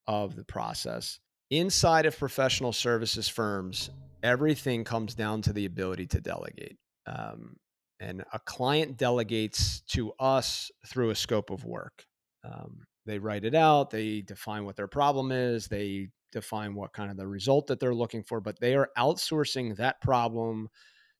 of 0.08 0.36
the 0.36 0.44
process. 0.44 1.20
Inside 1.50 2.06
of 2.06 2.18
professional 2.18 2.74
services 2.74 3.28
firms, 3.28 3.90
everything 4.24 4.84
comes 4.84 5.16
down 5.16 5.42
to 5.44 5.54
the 5.54 5.66
ability 5.66 6.08
to 6.08 6.22
delegate. 6.22 6.78
Um, 7.06 7.58
and 8.00 8.24
a 8.34 8.40
client 8.40 8.98
delegates 8.98 9.82
to 9.92 10.12
us 10.20 10.72
through 10.88 11.12
a 11.12 11.16
scope 11.16 11.52
of 11.52 11.66
work. 11.66 12.06
Um, 12.44 12.86
they 13.06 13.20
write 13.20 13.46
it 13.46 13.54
out, 13.54 13.92
they 13.92 14.22
define 14.22 14.66
what 14.66 14.76
their 14.76 14.88
problem 14.88 15.32
is, 15.32 15.68
they 15.68 16.10
define 16.32 16.74
what 16.74 16.94
kind 16.94 17.12
of 17.12 17.18
the 17.18 17.28
result 17.28 17.68
that 17.68 17.80
they're 17.80 17.94
looking 17.94 18.24
for, 18.24 18.40
but 18.40 18.60
they 18.60 18.76
are 18.76 18.90
outsourcing 18.98 19.76
that 19.78 20.02
problem 20.02 20.70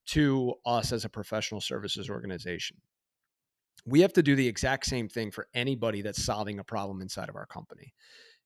to 0.08 0.54
us 0.66 0.92
as 0.92 1.06
a 1.06 1.10
professional 1.10 1.62
services 1.62 2.10
organization. 2.10 2.78
We 3.86 4.02
have 4.02 4.14
to 4.14 4.24
do 4.24 4.36
the 4.36 4.48
exact 4.48 4.86
same 4.86 5.10
thing 5.10 5.32
for 5.32 5.48
anybody 5.54 6.02
that's 6.02 6.24
solving 6.24 6.60
a 6.60 6.64
problem 6.64 7.02
inside 7.02 7.30
of 7.30 7.36
our 7.36 7.46
company. 7.46 7.94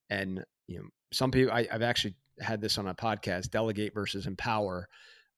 And 0.09 0.43
you 0.67 0.79
know, 0.79 0.85
some 1.11 1.31
people 1.31 1.53
I, 1.53 1.67
have 1.71 1.81
actually 1.81 2.15
had 2.39 2.61
this 2.61 2.77
on 2.77 2.87
a 2.87 2.95
podcast: 2.95 3.49
delegate 3.49 3.93
versus 3.93 4.27
empower. 4.27 4.87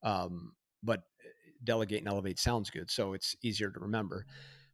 Um, 0.03 0.53
but 0.83 0.99
eh, 0.99 1.29
delegate 1.63 1.99
and 1.99 2.07
elevate 2.07 2.39
sounds 2.39 2.69
good, 2.69 2.91
so 2.91 3.13
it's 3.13 3.35
easier 3.41 3.71
to 3.71 3.79
remember. 3.79 4.25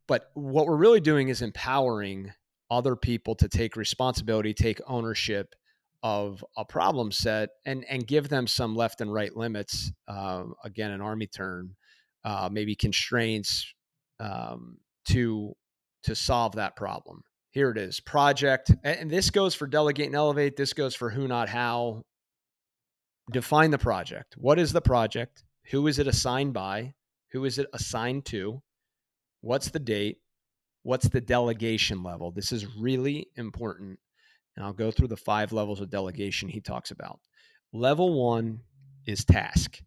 But 0.08 0.32
what 0.34 0.68
we're 0.68 0.76
really 0.76 1.00
doing 1.00 1.30
is 1.30 1.42
empowering 1.42 2.34
other 2.70 2.96
people 2.96 3.36
to 3.36 3.48
take 3.48 3.76
responsibility, 3.76 4.54
take 4.54 4.82
ownership, 4.88 5.56
of 6.04 6.44
a 6.58 6.66
problem 6.66 7.12
set 7.12 7.50
and 7.66 7.86
and 7.90 8.06
give 8.06 8.28
them 8.30 8.46
some 8.46 8.76
left 8.76 9.02
and 9.02 9.12
right 9.12 9.36
limits. 9.36 9.92
Uh, 10.08 10.44
again, 10.64 10.92
an 10.92 11.02
army 11.02 11.28
term, 11.28 11.76
uh, 12.26 12.50
maybe 12.52 12.76
constraints 12.76 13.74
um, 14.20 14.78
to 15.06 15.56
to 16.04 16.14
solve 16.16 16.56
that 16.56 16.76
problem. 16.76 17.24
Here 17.52 17.72
it 17.72 17.78
is, 17.78 18.00
project, 18.00 18.72
and 18.84 19.10
this 19.10 19.30
goes 19.30 19.56
for 19.56 19.68
delegate 19.68 20.08
and 20.08 20.16
elevate. 20.16 20.58
This 20.58 20.74
goes 20.74 20.96
for 20.96 21.10
who, 21.10 21.28
not 21.28 21.50
how. 21.50 22.04
Define 23.32 23.72
the 23.72 23.78
project. 23.78 24.36
What 24.38 24.60
is 24.60 24.74
the 24.74 24.82
project? 24.82 25.46
Who 25.72 25.88
is 25.88 25.98
it 25.98 26.08
assigned 26.08 26.54
by? 26.54 26.94
Who 27.32 27.46
is 27.46 27.58
it 27.58 27.68
assigned 27.72 28.26
to? 28.26 28.62
What's 29.40 29.70
the 29.70 29.80
date? 29.80 30.18
What's 30.82 31.08
the 31.08 31.22
delegation 31.22 32.04
level? 32.04 32.32
This 32.32 32.52
is 32.52 32.76
really 32.76 33.28
important 33.38 34.00
and 34.56 34.66
I'll 34.66 34.74
go 34.74 34.92
through 34.92 35.08
the 35.10 35.18
five 35.18 35.52
levels 35.52 35.82
of 35.82 35.90
delegation 35.90 36.50
he 36.50 36.62
talks 36.62 36.92
about. 36.92 37.20
Level 37.72 38.14
one 38.14 38.60
is 39.06 39.26
task. 39.26 39.80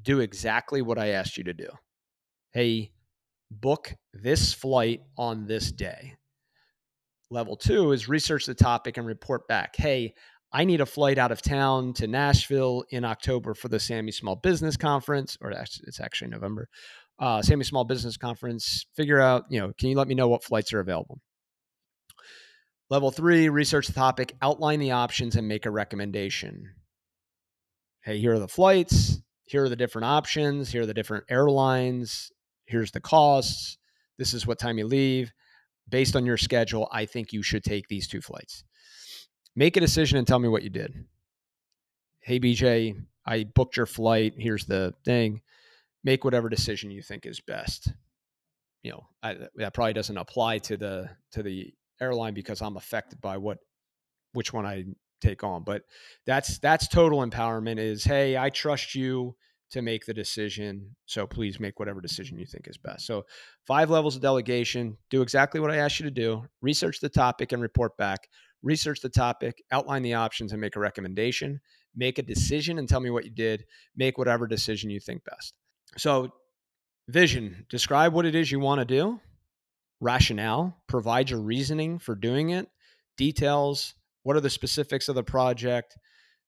Do 0.00 0.20
exactly 0.20 0.82
what 0.82 0.98
I 0.98 1.08
asked 1.08 1.36
you 1.36 1.44
to 1.44 1.54
do. 1.54 1.68
Hey, 2.52 2.92
book 3.50 3.94
this 4.12 4.52
flight 4.52 5.02
on 5.18 5.46
this 5.46 5.70
day. 5.70 6.14
Level 7.30 7.56
two 7.56 7.92
is 7.92 8.08
research 8.08 8.46
the 8.46 8.54
topic 8.54 8.96
and 8.96 9.06
report 9.06 9.48
back. 9.48 9.76
Hey, 9.76 10.14
I 10.52 10.64
need 10.64 10.80
a 10.80 10.86
flight 10.86 11.18
out 11.18 11.32
of 11.32 11.42
town 11.42 11.92
to 11.94 12.06
Nashville 12.06 12.84
in 12.90 13.04
October 13.04 13.52
for 13.52 13.68
the 13.68 13.80
Sammy 13.80 14.12
Small 14.12 14.36
Business 14.36 14.76
Conference, 14.76 15.36
or 15.40 15.50
it's 15.50 16.00
actually 16.00 16.30
November. 16.30 16.68
Uh, 17.18 17.42
SAMI 17.42 17.64
Small 17.64 17.84
Business 17.84 18.16
Conference. 18.16 18.86
Figure 18.94 19.20
out, 19.20 19.44
you 19.50 19.60
know, 19.60 19.72
can 19.78 19.88
you 19.88 19.96
let 19.96 20.06
me 20.06 20.14
know 20.14 20.28
what 20.28 20.44
flights 20.44 20.72
are 20.72 20.80
available? 20.80 21.18
Level 22.88 23.10
three, 23.10 23.48
research 23.48 23.88
the 23.88 23.92
topic, 23.92 24.36
outline 24.40 24.78
the 24.78 24.92
options, 24.92 25.34
and 25.34 25.48
make 25.48 25.66
a 25.66 25.70
recommendation. 25.70 26.74
Hey, 28.02 28.18
here 28.18 28.34
are 28.34 28.38
the 28.38 28.46
flights. 28.46 29.20
here 29.44 29.64
are 29.64 29.68
the 29.68 29.76
different 29.76 30.04
options, 30.04 30.70
here 30.70 30.82
are 30.82 30.86
the 30.86 30.94
different 30.94 31.24
airlines, 31.28 32.30
here's 32.64 32.90
the 32.92 33.00
costs, 33.00 33.78
this 34.18 34.34
is 34.34 34.46
what 34.46 34.58
time 34.58 34.78
you 34.78 34.86
leave. 34.86 35.32
Based 35.88 36.16
on 36.16 36.26
your 36.26 36.36
schedule, 36.36 36.88
I 36.90 37.06
think 37.06 37.32
you 37.32 37.42
should 37.42 37.62
take 37.62 37.86
these 37.86 38.08
two 38.08 38.20
flights. 38.20 38.64
Make 39.54 39.76
a 39.76 39.80
decision 39.80 40.18
and 40.18 40.26
tell 40.26 40.40
me 40.40 40.48
what 40.48 40.64
you 40.64 40.70
did. 40.70 40.92
Hey, 42.20 42.40
BJ, 42.40 43.00
I 43.24 43.44
booked 43.44 43.76
your 43.76 43.86
flight. 43.86 44.34
Here's 44.36 44.66
the 44.66 44.94
thing. 45.04 45.42
Make 46.02 46.24
whatever 46.24 46.48
decision 46.48 46.90
you 46.90 47.02
think 47.02 47.24
is 47.24 47.40
best. 47.40 47.92
You 48.82 48.92
know, 48.92 49.06
I, 49.22 49.36
that 49.56 49.74
probably 49.74 49.92
doesn't 49.92 50.16
apply 50.16 50.58
to 50.58 50.76
the 50.76 51.10
to 51.32 51.42
the 51.42 51.72
airline 52.00 52.34
because 52.34 52.62
I'm 52.62 52.76
affected 52.76 53.20
by 53.20 53.36
what 53.36 53.58
which 54.32 54.52
one 54.52 54.66
I 54.66 54.84
take 55.20 55.42
on. 55.44 55.64
But 55.64 55.82
that's 56.26 56.58
that's 56.58 56.88
total 56.88 57.26
empowerment 57.26 57.78
is 57.78 58.04
hey, 58.04 58.36
I 58.36 58.50
trust 58.50 58.94
you 58.94 59.36
to 59.70 59.82
make 59.82 60.06
the 60.06 60.14
decision. 60.14 60.94
So 61.06 61.26
please 61.26 61.58
make 61.58 61.78
whatever 61.78 61.98
mm-hmm. 61.98 62.06
decision 62.06 62.38
you 62.38 62.46
think 62.46 62.68
is 62.68 62.78
best. 62.78 63.06
So 63.06 63.24
five 63.66 63.90
levels 63.90 64.16
of 64.16 64.22
delegation, 64.22 64.96
do 65.10 65.22
exactly 65.22 65.60
what 65.60 65.70
I 65.70 65.78
asked 65.78 65.98
you 65.98 66.04
to 66.04 66.10
do, 66.10 66.44
research 66.62 67.00
the 67.00 67.08
topic 67.08 67.52
and 67.52 67.62
report 67.62 67.96
back. 67.96 68.28
Research 68.62 69.00
the 69.00 69.08
topic, 69.08 69.62
outline 69.70 70.02
the 70.02 70.14
options 70.14 70.52
and 70.52 70.60
make 70.60 70.76
a 70.76 70.80
recommendation. 70.80 71.60
Make 71.94 72.18
a 72.18 72.22
decision 72.22 72.78
and 72.78 72.88
tell 72.88 73.00
me 73.00 73.10
what 73.10 73.24
you 73.24 73.30
did. 73.30 73.64
Make 73.96 74.18
whatever 74.18 74.46
decision 74.46 74.90
you 74.90 74.98
think 74.98 75.22
best. 75.24 75.54
So 75.98 76.30
vision, 77.08 77.66
describe 77.68 78.12
what 78.12 78.26
it 78.26 78.34
is 78.34 78.50
you 78.50 78.58
want 78.58 78.80
to 78.80 78.84
do. 78.84 79.20
Rationale, 80.00 80.76
provide 80.86 81.30
your 81.30 81.40
reasoning 81.40 81.98
for 81.98 82.14
doing 82.14 82.50
it. 82.50 82.68
Details, 83.16 83.94
what 84.22 84.36
are 84.36 84.40
the 84.40 84.50
specifics 84.50 85.08
of 85.08 85.14
the 85.14 85.22
project, 85.22 85.96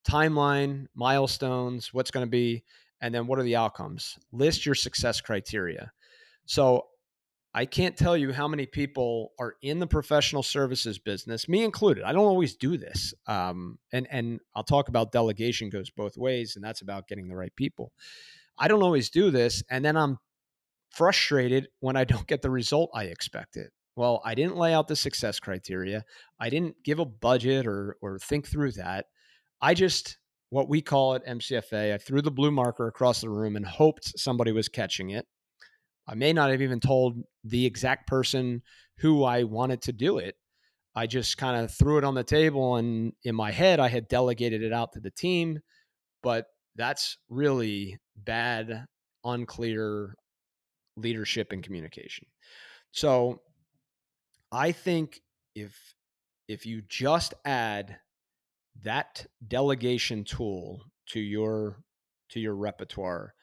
timeline, 0.08 0.86
milestones, 0.94 1.92
what's 1.94 2.10
going 2.10 2.26
to 2.26 2.30
be, 2.30 2.64
and 3.00 3.14
then 3.14 3.26
what 3.26 3.38
are 3.38 3.44
the 3.44 3.56
outcomes? 3.56 4.18
List 4.32 4.66
your 4.66 4.74
success 4.74 5.20
criteria. 5.20 5.92
So 6.46 6.86
I 7.54 7.64
can't 7.64 7.96
tell 7.96 8.16
you 8.16 8.32
how 8.32 8.46
many 8.46 8.66
people 8.66 9.32
are 9.38 9.54
in 9.62 9.78
the 9.78 9.86
professional 9.86 10.42
services 10.42 10.98
business, 10.98 11.48
me 11.48 11.64
included. 11.64 12.04
I 12.04 12.12
don't 12.12 12.26
always 12.26 12.54
do 12.56 12.76
this, 12.76 13.14
um, 13.26 13.78
and 13.92 14.06
and 14.10 14.40
I'll 14.54 14.62
talk 14.62 14.88
about 14.88 15.12
delegation 15.12 15.70
goes 15.70 15.90
both 15.90 16.16
ways, 16.16 16.56
and 16.56 16.64
that's 16.64 16.82
about 16.82 17.08
getting 17.08 17.28
the 17.28 17.36
right 17.36 17.54
people. 17.56 17.92
I 18.58 18.68
don't 18.68 18.82
always 18.82 19.08
do 19.08 19.30
this, 19.30 19.62
and 19.70 19.84
then 19.84 19.96
I'm 19.96 20.18
frustrated 20.90 21.68
when 21.80 21.97
I 21.97 22.04
don't 22.04 22.26
get 22.26 22.42
the 22.42 22.50
result 22.50 22.90
I 22.95 23.04
expected. 23.04 23.68
Well, 23.97 24.23
I 24.25 24.35
didn't 24.35 24.57
lay 24.57 24.73
out 24.73 24.87
the 24.87 24.97
success 24.97 25.40
criteria. 25.40 26.04
I 26.38 26.50
didn't 26.50 26.76
give 26.85 27.00
a 27.00 27.04
budget 27.04 27.66
or 27.66 27.97
or 28.00 28.18
think 28.18 28.47
through 28.47 28.73
that. 28.73 29.07
I 29.61 29.75
just 29.75 30.18
what 30.50 30.68
we 30.68 30.80
call 30.80 31.14
it 31.14 31.26
MCFA. 31.26 31.95
I 31.95 31.99
threw 31.99 32.23
the 32.23 32.30
blue 32.30 32.50
marker 32.50 32.87
across 32.87 33.21
the 33.21 33.28
room 33.28 33.57
and 33.57 33.66
hoped 33.66 34.18
somebody 34.18 34.52
was 34.52 34.68
catching 34.68 35.11
it. 35.11 35.26
I 36.07 36.14
may 36.14 36.33
not 36.33 36.50
have 36.50 36.62
even 36.62 36.80
told 36.80 37.23
the 37.45 37.66
exact 37.66 38.07
person 38.07 38.62
who 38.99 39.25
I 39.25 39.42
wanted 39.42 39.83
to 39.83 39.92
do 39.92 40.18
it. 40.18 40.37
I 40.95 41.07
just 41.07 41.37
kind 41.37 41.62
of 41.62 41.71
threw 41.71 41.99
it 41.99 42.04
on 42.04 42.14
the 42.14 42.25
table 42.25 42.76
and 42.76 43.12
in 43.25 43.35
my 43.35 43.50
head 43.50 43.78
I 43.78 43.88
had 43.88 44.09
delegated 44.09 44.62
it 44.62 44.73
out 44.73 44.92
to 44.92 45.00
the 45.00 45.11
team, 45.11 45.61
but 46.23 46.47
that's 46.76 47.18
really 47.28 47.99
bad, 48.16 48.87
unclear 49.25 50.14
leadership 51.00 51.52
and 51.52 51.62
communication. 51.62 52.26
So 52.90 53.42
I 54.50 54.72
think 54.72 55.20
if 55.54 55.94
if 56.48 56.64
you 56.64 56.82
just 56.88 57.34
add 57.44 57.98
that 58.82 59.26
delegation 59.46 60.24
tool 60.24 60.82
to 61.10 61.20
your 61.20 61.82
to 62.30 62.40
your 62.40 62.54
repertoire, 62.54 63.34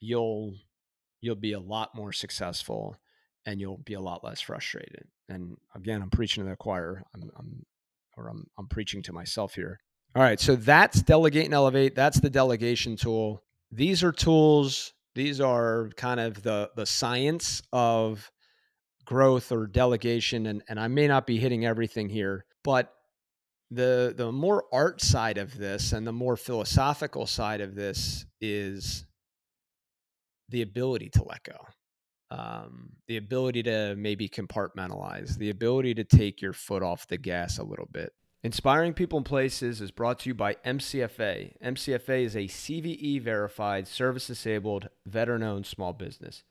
you'll 0.00 0.54
you'll 1.20 1.36
be 1.36 1.52
a 1.52 1.60
lot 1.60 1.94
more 1.94 2.12
successful 2.12 2.96
and 3.46 3.60
you'll 3.60 3.78
be 3.78 3.94
a 3.94 4.00
lot 4.00 4.24
less 4.24 4.40
frustrated. 4.40 5.06
And 5.28 5.56
again, 5.74 6.02
I'm 6.02 6.10
preaching 6.10 6.44
to 6.44 6.50
the 6.50 6.56
choir. 6.56 7.02
I'm, 7.14 7.30
I'm 7.36 7.66
or 8.16 8.28
I'm 8.28 8.46
I'm 8.58 8.68
preaching 8.68 9.02
to 9.04 9.12
myself 9.12 9.54
here. 9.54 9.80
All 10.14 10.22
right, 10.22 10.38
so 10.38 10.56
that's 10.56 11.00
delegate 11.00 11.46
and 11.46 11.54
elevate. 11.54 11.94
That's 11.94 12.20
the 12.20 12.28
delegation 12.28 12.96
tool. 12.96 13.42
These 13.70 14.02
are 14.02 14.12
tools. 14.12 14.92
These 15.14 15.40
are 15.40 15.90
kind 15.96 16.20
of 16.20 16.42
the 16.42 16.70
the 16.74 16.86
science 16.86 17.62
of 17.72 18.30
growth 19.04 19.50
or 19.50 19.66
delegation 19.66 20.46
and, 20.46 20.62
and 20.68 20.78
i 20.78 20.86
may 20.88 21.08
not 21.08 21.26
be 21.26 21.36
hitting 21.36 21.66
everything 21.66 22.08
here 22.08 22.44
but 22.62 22.94
the 23.70 24.14
the 24.16 24.30
more 24.30 24.64
art 24.72 25.00
side 25.00 25.38
of 25.38 25.56
this 25.58 25.92
and 25.92 26.06
the 26.06 26.12
more 26.12 26.36
philosophical 26.36 27.26
side 27.26 27.60
of 27.60 27.74
this 27.74 28.24
is 28.40 29.04
the 30.50 30.62
ability 30.62 31.08
to 31.08 31.24
let 31.24 31.42
go 31.42 31.56
um, 32.30 32.90
the 33.08 33.18
ability 33.18 33.62
to 33.64 33.94
maybe 33.96 34.28
compartmentalize 34.28 35.36
the 35.36 35.50
ability 35.50 35.94
to 35.94 36.04
take 36.04 36.40
your 36.40 36.54
foot 36.54 36.82
off 36.82 37.06
the 37.06 37.18
gas 37.18 37.58
a 37.58 37.62
little 37.62 37.88
bit. 37.92 38.14
Inspiring 38.42 38.94
people 38.94 39.18
and 39.18 39.26
places 39.26 39.82
is 39.82 39.90
brought 39.90 40.20
to 40.20 40.30
you 40.30 40.34
by 40.34 40.54
mcfa 40.66 41.52
mcfa 41.62 42.24
is 42.24 42.34
a 42.34 42.48
cve 42.48 43.20
verified 43.22 43.86
service 43.86 44.26
disabled 44.26 44.88
veteran 45.12 45.42
owned 45.42 45.66
small 45.66 45.92
business 45.92 46.42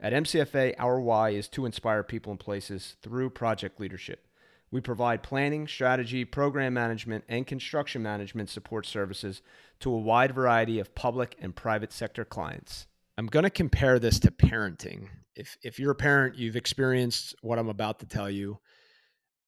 at 0.00 0.12
MCFA, 0.12 0.74
our 0.78 1.00
why 1.00 1.30
is 1.30 1.48
to 1.48 1.66
inspire 1.66 2.02
people 2.02 2.30
and 2.30 2.40
places 2.40 2.96
through 3.02 3.30
project 3.30 3.80
leadership. 3.80 4.26
We 4.70 4.80
provide 4.80 5.22
planning, 5.22 5.68
strategy, 5.68 6.24
program 6.24 6.74
management, 6.74 7.24
and 7.28 7.46
construction 7.46 8.02
management 8.02 8.50
support 8.50 8.86
services 8.86 9.40
to 9.80 9.92
a 9.92 9.98
wide 9.98 10.34
variety 10.34 10.80
of 10.80 10.94
public 10.94 11.36
and 11.40 11.54
private 11.54 11.92
sector 11.92 12.24
clients. 12.24 12.86
I'm 13.16 13.28
going 13.28 13.44
to 13.44 13.50
compare 13.50 14.00
this 14.00 14.18
to 14.20 14.30
parenting. 14.32 15.08
If 15.36 15.56
if 15.62 15.78
you're 15.78 15.92
a 15.92 15.96
parent, 15.96 16.36
you've 16.36 16.56
experienced 16.56 17.36
what 17.42 17.58
I'm 17.58 17.68
about 17.68 18.00
to 18.00 18.06
tell 18.06 18.28
you. 18.28 18.58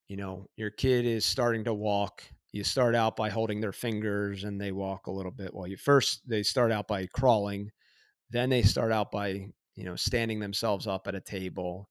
You 0.06 0.16
know, 0.16 0.46
your 0.56 0.70
kid 0.70 1.04
is 1.04 1.26
starting 1.26 1.64
to 1.64 1.74
walk. 1.74 2.22
You 2.52 2.62
start 2.62 2.94
out 2.94 3.16
by 3.16 3.28
holding 3.28 3.60
their 3.60 3.72
fingers 3.72 4.44
and 4.44 4.60
they 4.60 4.70
walk 4.70 5.08
a 5.08 5.12
little 5.12 5.32
bit. 5.32 5.52
Well, 5.52 5.66
you 5.66 5.76
first 5.76 6.28
they 6.28 6.44
start 6.44 6.70
out 6.70 6.86
by 6.86 7.06
crawling, 7.06 7.72
then 8.30 8.50
they 8.50 8.62
start 8.62 8.92
out 8.92 9.10
by 9.10 9.48
you 9.74 9.84
know 9.84 9.96
standing 9.96 10.40
themselves 10.40 10.86
up 10.86 11.06
at 11.06 11.14
a 11.14 11.20
table 11.20 11.88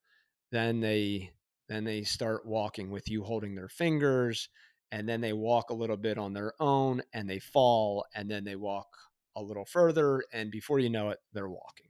then 0.51 0.79
they 0.79 1.31
then 1.67 1.83
they 1.83 2.03
start 2.03 2.45
walking 2.45 2.91
with 2.91 3.09
you 3.09 3.23
holding 3.23 3.55
their 3.55 3.67
fingers 3.67 4.49
and 4.91 5.09
then 5.09 5.19
they 5.19 5.33
walk 5.33 5.69
a 5.69 5.73
little 5.73 5.97
bit 5.97 6.17
on 6.17 6.33
their 6.33 6.53
own 6.59 7.01
and 7.13 7.29
they 7.29 7.39
fall 7.39 8.05
and 8.15 8.29
then 8.29 8.43
they 8.43 8.55
walk 8.55 8.87
a 9.35 9.41
little 9.41 9.65
further 9.65 10.23
and 10.31 10.51
before 10.51 10.79
you 10.79 10.89
know 10.89 11.09
it 11.09 11.19
they're 11.33 11.49
walking. 11.49 11.87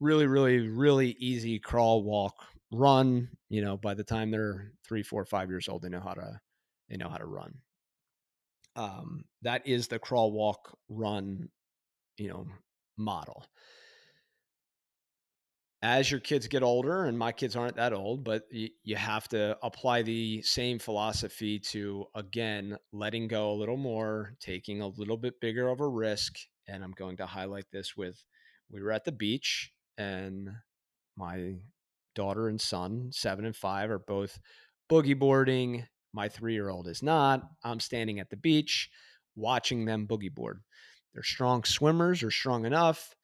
Really 0.00 0.26
really 0.26 0.68
really 0.68 1.10
easy 1.18 1.58
crawl 1.58 2.02
walk 2.02 2.36
run 2.70 3.28
you 3.48 3.62
know 3.62 3.76
by 3.76 3.94
the 3.94 4.04
time 4.04 4.30
they're 4.30 4.72
three 4.86 5.02
four 5.02 5.24
five 5.24 5.48
years 5.48 5.68
old 5.68 5.82
they 5.82 5.88
know 5.88 6.00
how 6.00 6.14
to 6.14 6.40
they 6.88 6.96
know 6.96 7.08
how 7.08 7.18
to 7.18 7.26
run. 7.26 7.54
Um, 8.76 9.24
that 9.42 9.66
is 9.66 9.88
the 9.88 9.98
crawl 9.98 10.30
walk 10.30 10.78
run 10.88 11.48
you 12.16 12.28
know 12.28 12.46
model 12.98 13.44
as 15.82 16.10
your 16.10 16.20
kids 16.20 16.48
get 16.48 16.62
older, 16.62 17.04
and 17.04 17.16
my 17.16 17.30
kids 17.30 17.54
aren't 17.54 17.76
that 17.76 17.92
old, 17.92 18.24
but 18.24 18.42
you, 18.50 18.96
have 18.96 19.28
to 19.28 19.56
apply 19.62 20.02
the 20.02 20.42
same 20.42 20.78
philosophy 20.78 21.58
to, 21.60 22.04
again, 22.16 22.76
letting 22.92 23.28
go 23.28 23.52
a 23.52 23.54
little 23.54 23.76
more, 23.76 24.34
taking 24.40 24.80
a 24.80 24.88
little 24.88 25.16
bit 25.16 25.40
bigger 25.40 25.68
of 25.68 25.80
a 25.80 25.86
risk. 25.86 26.36
And 26.66 26.82
I'm 26.82 26.92
going 26.92 27.16
to 27.18 27.26
highlight 27.26 27.66
this 27.70 27.96
with 27.96 28.24
we 28.70 28.82
were 28.82 28.90
at 28.90 29.04
the 29.04 29.12
beach, 29.12 29.70
and 29.96 30.50
my 31.16 31.54
daughter 32.14 32.48
and 32.48 32.60
son, 32.60 33.10
seven 33.12 33.44
and 33.44 33.56
five, 33.56 33.90
are 33.90 34.00
both 34.00 34.40
boogie 34.90 35.18
boarding. 35.18 35.86
My 36.12 36.28
three 36.28 36.54
year 36.54 36.70
old 36.70 36.88
is 36.88 37.04
not. 37.04 37.48
I'm 37.62 37.80
standing 37.80 38.18
at 38.18 38.30
the 38.30 38.36
beach 38.36 38.90
watching 39.36 39.84
them 39.84 40.08
boogie 40.08 40.34
board. 40.34 40.60
They're 41.18 41.24
strong 41.24 41.64
swimmers 41.64 42.22
or 42.22 42.30
strong 42.30 42.64
enough 42.64 43.14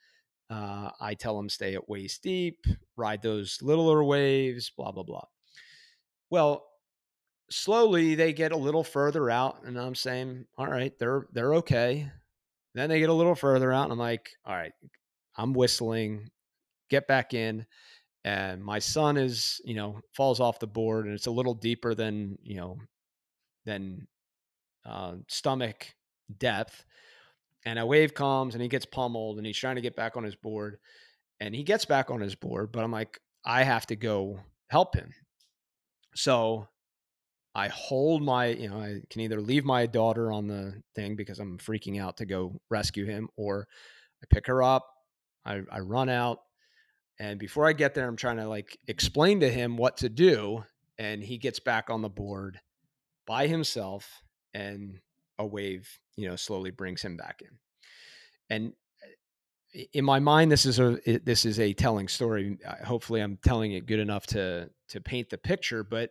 uh, 0.50 0.90
I 1.00 1.14
tell 1.14 1.36
them 1.36 1.48
stay 1.48 1.74
at 1.74 1.88
waist 1.88 2.22
deep, 2.22 2.66
ride 2.96 3.22
those 3.22 3.58
littler 3.62 4.04
waves, 4.04 4.70
blah 4.76 4.92
blah 4.92 5.02
blah. 5.02 5.24
Well, 6.30 6.66
slowly 7.50 8.14
they 8.14 8.32
get 8.32 8.52
a 8.52 8.56
little 8.56 8.84
further 8.84 9.30
out, 9.30 9.64
and 9.64 9.78
I'm 9.78 9.94
saying, 9.94 10.46
all 10.58 10.66
right, 10.66 10.92
they're 10.98 11.26
they're 11.32 11.54
okay. 11.56 12.10
Then 12.74 12.88
they 12.88 13.00
get 13.00 13.08
a 13.08 13.14
little 13.14 13.34
further 13.34 13.72
out, 13.72 13.84
and 13.84 13.92
I'm 13.92 13.98
like, 13.98 14.30
all 14.44 14.54
right, 14.54 14.72
I'm 15.36 15.54
whistling, 15.54 16.30
get 16.90 17.06
back 17.06 17.32
in. 17.34 17.66
And 18.24 18.64
my 18.64 18.78
son 18.78 19.16
is, 19.16 19.60
you 19.64 19.74
know, 19.74 20.00
falls 20.14 20.40
off 20.40 20.58
the 20.58 20.66
board, 20.66 21.06
and 21.06 21.14
it's 21.14 21.26
a 21.26 21.30
little 21.30 21.54
deeper 21.54 21.94
than 21.94 22.38
you 22.42 22.56
know, 22.56 22.78
than 23.64 24.06
uh, 24.84 25.14
stomach 25.28 25.94
depth 26.38 26.84
and 27.64 27.78
a 27.78 27.86
wave 27.86 28.14
comes 28.14 28.54
and 28.54 28.62
he 28.62 28.68
gets 28.68 28.86
pummeled 28.86 29.38
and 29.38 29.46
he's 29.46 29.58
trying 29.58 29.76
to 29.76 29.82
get 29.82 29.96
back 29.96 30.16
on 30.16 30.24
his 30.24 30.36
board 30.36 30.78
and 31.40 31.54
he 31.54 31.62
gets 31.62 31.84
back 31.84 32.10
on 32.10 32.20
his 32.20 32.34
board 32.34 32.72
but 32.72 32.84
i'm 32.84 32.92
like 32.92 33.18
i 33.44 33.62
have 33.62 33.86
to 33.86 33.96
go 33.96 34.38
help 34.68 34.94
him 34.94 35.10
so 36.14 36.66
i 37.54 37.68
hold 37.68 38.22
my 38.22 38.46
you 38.46 38.68
know 38.68 38.78
i 38.78 39.00
can 39.10 39.20
either 39.20 39.40
leave 39.40 39.64
my 39.64 39.86
daughter 39.86 40.32
on 40.32 40.46
the 40.46 40.74
thing 40.94 41.16
because 41.16 41.38
i'm 41.38 41.58
freaking 41.58 42.00
out 42.00 42.16
to 42.16 42.26
go 42.26 42.60
rescue 42.70 43.04
him 43.04 43.28
or 43.36 43.66
I 44.24 44.26
pick 44.34 44.46
her 44.46 44.62
up, 44.62 44.86
I, 45.44 45.60
I 45.70 45.80
run 45.80 46.08
out, 46.08 46.38
and 47.20 47.38
before 47.38 47.68
I 47.68 47.74
get 47.74 47.94
there, 47.94 48.08
I'm 48.08 48.16
trying 48.16 48.38
to 48.38 48.48
like 48.48 48.78
explain 48.88 49.40
to 49.40 49.50
him 49.50 49.76
what 49.76 49.98
to 49.98 50.08
do. 50.08 50.64
And 50.98 51.22
he 51.22 51.38
gets 51.38 51.58
back 51.58 51.90
on 51.90 52.02
the 52.02 52.08
board 52.08 52.60
by 53.26 53.46
himself, 53.46 54.22
and 54.54 54.98
a 55.38 55.46
wave, 55.46 55.88
you 56.16 56.28
know, 56.28 56.36
slowly 56.36 56.70
brings 56.70 57.02
him 57.02 57.16
back 57.16 57.42
in. 57.42 57.58
And 58.50 58.72
eh, 59.74 59.84
in 59.92 60.04
my 60.04 60.20
mind, 60.20 60.52
this 60.52 60.66
is 60.66 60.78
a 60.78 60.98
this 61.24 61.44
is 61.44 61.58
a 61.58 61.72
telling 61.72 62.08
story. 62.08 62.58
Hopefully, 62.84 63.20
I'm 63.20 63.38
telling 63.44 63.72
it 63.72 63.86
good 63.86 64.00
enough 64.00 64.26
to 64.28 64.70
to 64.90 65.00
paint 65.00 65.30
the 65.30 65.38
picture. 65.38 65.84
But 65.84 66.10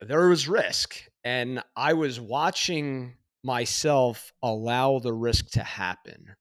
there 0.00 0.28
was 0.28 0.48
risk, 0.48 0.96
and 1.24 1.62
I 1.76 1.94
was 1.94 2.20
watching 2.20 3.16
myself 3.44 4.32
allow 4.42 4.98
the 4.98 5.12
risk 5.12 5.50
to 5.50 5.62
happen 5.62 6.36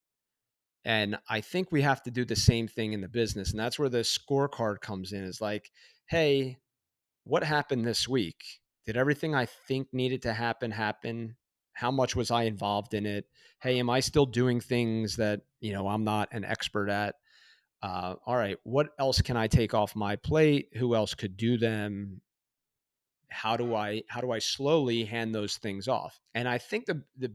and 0.84 1.18
I 1.30 1.42
think 1.42 1.72
we 1.72 1.82
have 1.84 2.02
to 2.04 2.12
do 2.12 2.26
the 2.26 2.36
same 2.36 2.68
thing 2.68 2.94
in 2.94 3.02
the 3.02 3.08
business. 3.08 3.52
And 3.52 3.60
that's 3.60 3.78
where 3.78 3.90
the 3.90 4.00
scorecard 4.00 4.82
comes 4.82 5.14
in 5.14 5.24
is 5.24 5.40
like, 5.40 5.72
hey, 6.08 6.58
what 7.24 7.44
happened 7.44 7.86
this 7.86 8.08
week? 8.08 8.61
Did 8.86 8.98
everything 8.98 9.36
I 9.36 9.46
think 9.46 9.88
needed 9.94 10.24
to 10.24 10.34
happen 10.34 10.72
happen? 10.72 11.36
How 11.74 11.92
much 11.92 12.16
was 12.16 12.32
I 12.32 12.44
involved 12.44 12.94
in 12.94 13.06
it? 13.06 13.26
Hey, 13.62 13.80
am 13.80 13.90
I 13.90 14.00
still 14.00 14.26
doing 14.26 14.60
things 14.60 15.18
that, 15.18 15.42
you 15.60 15.74
know, 15.74 15.88
I'm 15.88 16.04
not 16.04 16.30
an 16.32 16.44
expert 16.44 16.90
at? 16.90 17.16
Uh, 17.82 18.16
all 18.26 18.36
right, 18.36 18.58
what 18.64 18.90
else 19.00 19.22
can 19.22 19.38
I 19.38 19.48
take 19.48 19.74
off 19.74 19.96
my 19.96 20.16
plate? 20.16 20.70
Who 20.74 20.96
else 20.96 21.16
could 21.16 21.38
do 21.38 21.58
them? 21.58 22.22
How 23.30 23.58
do 23.58 23.74
I 23.74 24.04
how 24.08 24.22
do 24.22 24.32
I 24.32 24.40
slowly 24.40 25.06
hand 25.06 25.34
those 25.34 25.58
things 25.58 25.88
off? 25.88 26.20
And 26.36 26.48
I 26.48 26.58
think 26.58 26.86
the 26.86 27.02
the 27.18 27.32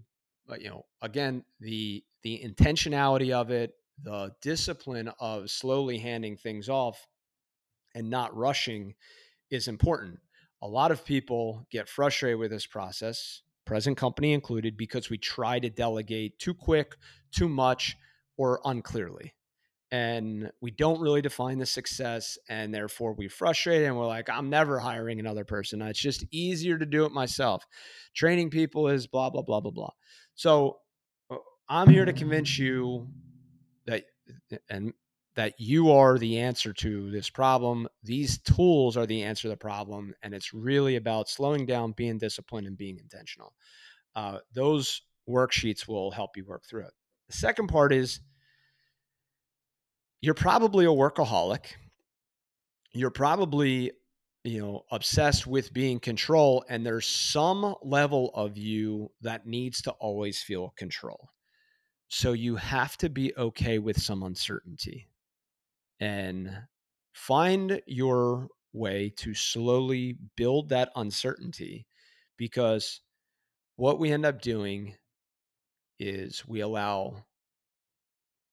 you 0.58 0.68
know 0.68 0.84
again 1.00 1.42
the 1.58 2.04
the 2.22 2.40
intentionality 2.44 3.32
of 3.32 3.50
it, 3.50 3.72
the 4.02 4.32
discipline 4.42 5.10
of 5.18 5.50
slowly 5.50 5.98
handing 5.98 6.36
things 6.36 6.68
off 6.68 7.08
and 7.94 8.10
not 8.10 8.36
rushing 8.36 8.94
is 9.50 9.68
important. 9.68 10.20
A 10.62 10.68
lot 10.68 10.90
of 10.90 11.04
people 11.04 11.66
get 11.70 11.88
frustrated 11.88 12.38
with 12.38 12.50
this 12.50 12.66
process, 12.66 13.42
present 13.64 13.96
company 13.96 14.32
included, 14.32 14.76
because 14.76 15.10
we 15.10 15.18
try 15.18 15.58
to 15.58 15.68
delegate 15.68 16.38
too 16.38 16.54
quick, 16.54 16.96
too 17.30 17.48
much, 17.48 17.96
or 18.36 18.60
unclearly. 18.64 19.34
And 19.92 20.50
we 20.60 20.72
don't 20.72 21.00
really 21.00 21.22
define 21.22 21.58
the 21.58 21.66
success, 21.66 22.38
and 22.48 22.74
therefore 22.74 23.12
we 23.14 23.28
frustrate 23.28 23.84
and 23.84 23.96
we're 23.96 24.06
like, 24.06 24.28
I'm 24.28 24.50
never 24.50 24.80
hiring 24.80 25.20
another 25.20 25.44
person. 25.44 25.80
It's 25.82 26.00
just 26.00 26.24
easier 26.32 26.76
to 26.76 26.86
do 26.86 27.04
it 27.04 27.12
myself. 27.12 27.64
Training 28.14 28.50
people 28.50 28.88
is 28.88 29.06
blah, 29.06 29.30
blah, 29.30 29.42
blah, 29.42 29.60
blah, 29.60 29.70
blah. 29.70 29.90
So 30.34 30.78
uh, 31.30 31.36
I'm 31.68 31.88
here 31.88 32.04
to 32.04 32.12
convince 32.12 32.58
you 32.58 33.08
that 33.86 34.06
and 34.68 34.92
that 35.36 35.54
you 35.58 35.92
are 35.92 36.18
the 36.18 36.38
answer 36.38 36.72
to 36.72 37.10
this 37.10 37.28
problem. 37.28 37.86
These 38.02 38.38
tools 38.38 38.96
are 38.96 39.06
the 39.06 39.22
answer 39.22 39.42
to 39.42 39.48
the 39.50 39.56
problem, 39.56 40.14
and 40.22 40.34
it's 40.34 40.52
really 40.52 40.96
about 40.96 41.28
slowing 41.28 41.66
down, 41.66 41.92
being 41.92 42.18
disciplined, 42.18 42.66
and 42.66 42.76
being 42.76 42.98
intentional. 42.98 43.52
Uh, 44.14 44.38
those 44.54 45.02
worksheets 45.28 45.86
will 45.86 46.10
help 46.10 46.36
you 46.36 46.44
work 46.44 46.64
through 46.68 46.86
it. 46.86 46.92
The 47.28 47.36
second 47.36 47.68
part 47.68 47.92
is 47.92 48.20
you're 50.22 50.34
probably 50.34 50.86
a 50.86 50.88
workaholic. 50.88 51.66
You're 52.92 53.10
probably 53.10 53.92
you 54.42 54.60
know 54.60 54.84
obsessed 54.92 55.46
with 55.46 55.72
being 55.72 55.98
control 55.98 56.64
and 56.68 56.86
there's 56.86 57.06
some 57.06 57.74
level 57.82 58.30
of 58.32 58.56
you 58.56 59.10
that 59.20 59.44
needs 59.44 59.82
to 59.82 59.90
always 59.92 60.40
feel 60.40 60.72
control 60.78 61.30
so 62.06 62.32
you 62.32 62.54
have 62.54 62.96
to 62.96 63.08
be 63.08 63.34
okay 63.36 63.80
with 63.80 64.00
some 64.00 64.22
uncertainty 64.22 65.08
and 66.00 66.50
find 67.12 67.80
your 67.86 68.48
way 68.72 69.12
to 69.16 69.34
slowly 69.34 70.18
build 70.36 70.68
that 70.68 70.90
uncertainty 70.96 71.86
because 72.36 73.00
what 73.76 73.98
we 73.98 74.12
end 74.12 74.26
up 74.26 74.42
doing 74.42 74.94
is 75.98 76.46
we 76.46 76.60
allow 76.60 77.24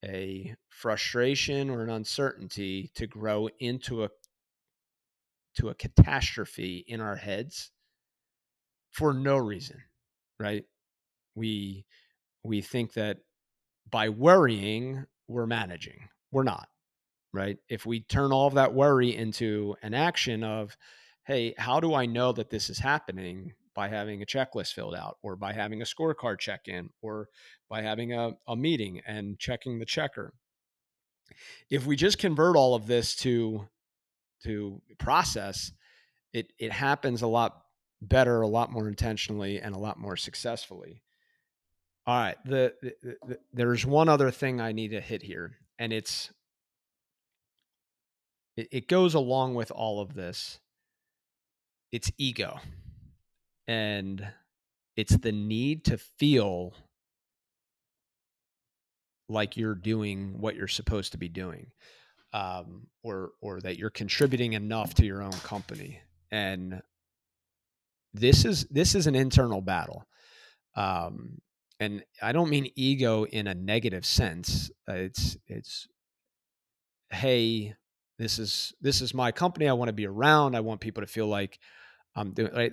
a 0.06 0.56
frustration 0.70 1.70
or 1.70 1.84
an 1.84 1.90
uncertainty 1.90 2.90
to 2.96 3.08
grow 3.08 3.50
into 3.60 4.04
a 4.04 4.10
to 5.56 5.70
a 5.70 5.76
catastrophe 5.76 6.84
in 6.88 7.00
our 7.00 7.16
heads 7.16 7.72
for 8.92 9.14
no 9.14 9.38
reason 9.38 9.78
right 10.40 10.66
we 11.36 11.86
we 12.44 12.62
think 12.62 12.94
that 12.94 13.18
by 13.90 14.10
worrying, 14.10 15.06
we're 15.28 15.46
managing. 15.46 16.10
We're 16.32 16.44
not, 16.44 16.68
right? 17.34 17.58
If 17.68 17.86
we 17.86 18.02
turn 18.02 18.32
all 18.32 18.48
of 18.48 18.54
that 18.54 18.74
worry 18.74 19.16
into 19.16 19.76
an 19.82 19.94
action 19.94 20.44
of, 20.44 20.78
hey, 21.26 21.56
how 21.58 21.80
do 21.80 21.94
I 21.94 22.06
know 22.06 22.32
that 22.34 22.50
this 22.50 22.70
is 22.70 22.80
happening? 22.80 23.54
By 23.76 23.88
having 23.88 24.22
a 24.22 24.26
checklist 24.28 24.74
filled 24.74 24.94
out, 24.94 25.18
or 25.24 25.36
by 25.36 25.52
having 25.52 25.82
a 25.82 25.86
scorecard 25.86 26.38
check 26.38 26.68
in, 26.68 26.92
or 27.02 27.30
by 27.72 27.82
having 27.82 28.14
a, 28.14 28.34
a 28.48 28.56
meeting 28.56 29.02
and 29.08 29.40
checking 29.40 29.80
the 29.80 29.86
checker. 29.88 30.32
If 31.72 31.88
we 31.88 31.96
just 31.96 32.20
convert 32.20 32.56
all 32.56 32.76
of 32.76 32.86
this 32.86 33.16
to 33.16 33.68
to 34.44 34.80
process, 35.00 35.72
it 36.34 36.54
it 36.60 36.72
happens 36.72 37.24
a 37.24 37.28
lot 37.28 37.64
better, 38.00 38.42
a 38.42 38.48
lot 38.48 38.72
more 38.72 38.88
intentionally, 38.88 39.60
and 39.60 39.74
a 39.74 39.80
lot 39.80 40.00
more 40.00 40.18
successfully. 40.18 41.02
All 42.06 42.16
right. 42.16 42.38
The, 42.46 42.76
the, 42.80 43.18
the, 43.26 43.40
there's 43.54 43.88
one 43.88 44.08
other 44.08 44.30
thing 44.30 44.62
I 44.62 44.72
need 44.72 44.92
to 44.92 45.02
hit 45.02 45.24
here, 45.24 45.58
and 45.80 45.92
it's 45.92 46.30
it, 48.56 48.68
it 48.72 48.88
goes 48.88 49.14
along 49.14 49.56
with 49.56 49.72
all 49.72 50.02
of 50.02 50.14
this. 50.14 50.60
It's 51.92 52.12
ego, 52.18 52.60
and 53.68 54.28
it's 54.96 55.16
the 55.18 55.32
need 55.32 55.86
to 55.86 55.98
feel 55.98 56.74
like 59.30 59.58
you're 59.58 59.76
doing 59.76 60.40
what 60.40 60.56
you're 60.56 60.68
supposed 60.68 61.12
to 61.12 61.18
be 61.18 61.30
doing, 61.30 61.68
um, 62.34 62.88
or 63.04 63.32
or 63.42 63.62
that 63.62 63.78
you're 63.78 63.90
contributing 63.90 64.54
enough 64.54 64.96
to 64.96 65.06
your 65.06 65.22
own 65.22 65.32
company. 65.32 66.00
And 66.32 66.82
this 68.14 68.46
is 68.46 68.66
this 68.66 68.96
is 68.96 69.08
an 69.08 69.16
internal 69.16 69.62
battle. 69.62 70.06
Um, 70.76 71.40
and 71.80 72.04
I 72.22 72.32
don't 72.32 72.50
mean 72.50 72.72
ego 72.76 73.26
in 73.26 73.48
a 73.48 73.54
negative 73.54 74.06
sense. 74.06 74.72
Uh, 74.88 74.94
it's 74.94 75.38
it's 75.48 75.88
hey, 77.10 77.76
this 78.24 78.40
is 78.40 78.74
this 78.82 79.02
is 79.02 79.14
my 79.14 79.32
company. 79.32 79.68
I 79.68 79.74
want 79.74 79.90
to 79.90 79.94
be 79.94 80.08
around. 80.08 80.56
I 80.56 80.62
want 80.62 80.82
people 80.82 81.04
to 81.04 81.08
feel 81.08 81.28
like 81.28 81.60
I'm 82.16 82.34
doing. 82.34 82.54
Right? 82.54 82.72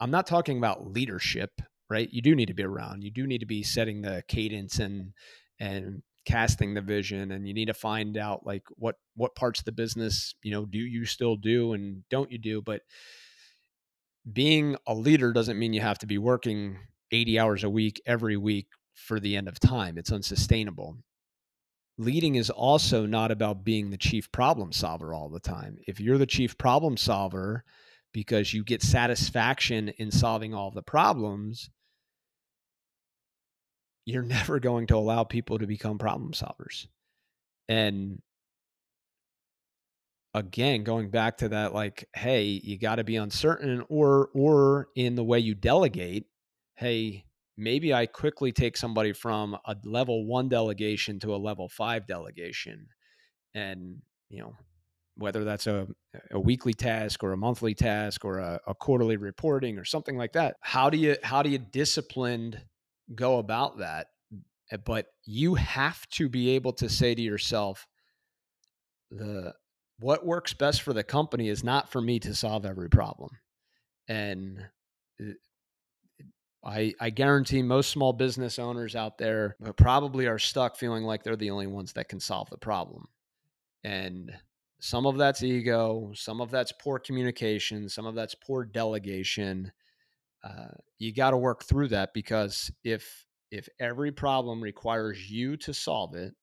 I'm 0.00 0.10
not 0.10 0.26
talking 0.26 0.58
about 0.58 0.86
leadership, 0.86 1.50
right? 1.88 2.08
You 2.10 2.22
do 2.22 2.34
need 2.34 2.46
to 2.46 2.54
be 2.54 2.64
around. 2.64 3.02
You 3.02 3.10
do 3.10 3.26
need 3.26 3.38
to 3.38 3.46
be 3.46 3.62
setting 3.62 4.02
the 4.02 4.22
cadence 4.28 4.78
and 4.78 5.12
and 5.58 6.02
casting 6.26 6.74
the 6.74 6.82
vision 6.82 7.32
and 7.32 7.48
you 7.48 7.54
need 7.54 7.66
to 7.66 7.74
find 7.74 8.18
out 8.18 8.44
like 8.44 8.62
what 8.76 8.96
what 9.16 9.34
parts 9.34 9.58
of 9.58 9.64
the 9.64 9.72
business 9.72 10.34
you 10.42 10.52
know 10.52 10.66
do 10.66 10.78
you 10.78 11.06
still 11.06 11.34
do 11.34 11.72
and 11.72 12.04
don't 12.10 12.30
you 12.30 12.38
do 12.38 12.60
but 12.60 12.82
being 14.30 14.76
a 14.86 14.94
leader 14.94 15.32
doesn't 15.32 15.58
mean 15.58 15.72
you 15.72 15.80
have 15.80 15.98
to 15.98 16.06
be 16.06 16.18
working 16.18 16.76
80 17.10 17.38
hours 17.38 17.64
a 17.64 17.70
week 17.70 18.00
every 18.06 18.36
week 18.36 18.66
for 18.94 19.18
the 19.18 19.36
end 19.36 19.48
of 19.48 19.58
time. 19.58 19.98
It's 19.98 20.12
unsustainable. 20.12 20.98
Leading 22.00 22.34
is 22.34 22.50
also 22.50 23.06
not 23.06 23.30
about 23.30 23.64
being 23.64 23.90
the 23.90 23.96
chief 23.96 24.30
problem 24.32 24.72
solver 24.72 25.12
all 25.12 25.28
the 25.28 25.40
time. 25.40 25.78
If 25.86 26.00
you're 26.00 26.18
the 26.18 26.26
chief 26.26 26.56
problem 26.56 26.96
solver 26.96 27.64
because 28.12 28.54
you 28.54 28.64
get 28.64 28.82
satisfaction 28.82 29.90
in 29.90 30.10
solving 30.10 30.54
all 30.54 30.70
the 30.70 30.82
problems, 30.82 31.70
you're 34.06 34.22
never 34.38 34.58
going 34.58 34.86
to 34.88 34.96
allow 34.96 35.24
people 35.24 35.58
to 35.58 35.66
become 35.66 35.98
problem 35.98 36.32
solvers. 36.32 36.86
And 37.68 38.20
again 40.32 40.84
going 40.84 41.10
back 41.10 41.38
to 41.38 41.48
that 41.48 41.74
like 41.74 42.08
hey 42.14 42.44
you 42.62 42.78
got 42.78 42.96
to 42.96 43.04
be 43.04 43.16
uncertain 43.16 43.84
or 43.88 44.30
or 44.32 44.86
in 44.94 45.16
the 45.16 45.24
way 45.24 45.40
you 45.40 45.56
delegate 45.56 46.24
hey, 46.80 47.26
maybe 47.60 47.92
I 47.92 48.06
quickly 48.06 48.52
take 48.52 48.76
somebody 48.76 49.12
from 49.12 49.56
a 49.66 49.76
level 49.84 50.26
one 50.26 50.48
delegation 50.48 51.20
to 51.20 51.34
a 51.34 51.36
level 51.36 51.68
five 51.68 52.06
delegation. 52.06 52.86
And, 53.54 53.96
you 54.30 54.40
know, 54.40 54.54
whether 55.16 55.44
that's 55.44 55.66
a, 55.66 55.86
a 56.30 56.40
weekly 56.40 56.72
task 56.72 57.22
or 57.22 57.32
a 57.32 57.36
monthly 57.36 57.74
task 57.74 58.24
or 58.24 58.38
a, 58.38 58.58
a 58.66 58.74
quarterly 58.74 59.18
reporting 59.18 59.78
or 59.78 59.84
something 59.84 60.16
like 60.16 60.32
that. 60.32 60.56
How 60.62 60.88
do 60.88 60.96
you 60.96 61.16
how 61.22 61.42
do 61.42 61.50
you 61.50 61.58
disciplined 61.58 62.60
go 63.14 63.38
about 63.38 63.78
that? 63.78 64.06
Eh, 64.72 64.78
but 64.78 65.06
you 65.24 65.54
have 65.56 66.08
to 66.10 66.28
be 66.28 66.50
able 66.50 66.72
to 66.74 66.88
say 66.88 67.14
to 67.14 67.22
yourself, 67.22 67.86
the 69.10 69.52
what 69.98 70.24
works 70.24 70.54
best 70.54 70.80
for 70.80 70.94
the 70.94 71.04
company 71.04 71.48
is 71.48 71.62
not 71.62 71.90
for 71.90 72.00
me 72.00 72.18
to 72.20 72.34
solve 72.34 72.64
every 72.64 72.88
problem. 72.88 73.30
And 74.08 74.64
eh, 75.20 75.32
I, 76.62 76.92
I 77.00 77.10
guarantee 77.10 77.62
most 77.62 77.90
small 77.90 78.12
business 78.12 78.58
owners 78.58 78.94
out 78.94 79.16
there 79.16 79.56
probably 79.76 80.26
are 80.26 80.38
stuck 80.38 80.76
feeling 80.76 81.04
like 81.04 81.22
they're 81.22 81.36
the 81.36 81.50
only 81.50 81.66
ones 81.66 81.94
that 81.94 82.08
can 82.08 82.20
solve 82.20 82.50
the 82.50 82.58
problem. 82.58 83.06
And 83.82 84.30
some 84.78 85.06
of 85.06 85.16
that's 85.16 85.42
ego, 85.42 86.12
some 86.14 86.40
of 86.40 86.50
that's 86.50 86.72
poor 86.72 86.98
communication, 86.98 87.88
some 87.88 88.06
of 88.06 88.14
that's 88.14 88.34
poor 88.34 88.64
delegation. 88.64 89.72
Uh, 90.44 90.68
you 90.98 91.14
got 91.14 91.30
to 91.30 91.36
work 91.38 91.64
through 91.64 91.88
that 91.88 92.12
because 92.14 92.70
if 92.84 93.26
if 93.50 93.68
every 93.80 94.12
problem 94.12 94.62
requires 94.62 95.30
you 95.30 95.56
to 95.56 95.74
solve 95.74 96.14
it, 96.14 96.34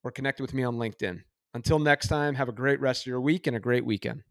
or 0.03 0.11
connect 0.11 0.39
with 0.39 0.53
me 0.53 0.63
on 0.63 0.75
LinkedIn. 0.75 1.21
Until 1.53 1.79
next 1.79 2.07
time, 2.07 2.35
have 2.35 2.49
a 2.49 2.53
great 2.53 2.79
rest 2.79 3.03
of 3.03 3.07
your 3.07 3.21
week 3.21 3.47
and 3.47 3.55
a 3.55 3.59
great 3.59 3.85
weekend. 3.85 4.23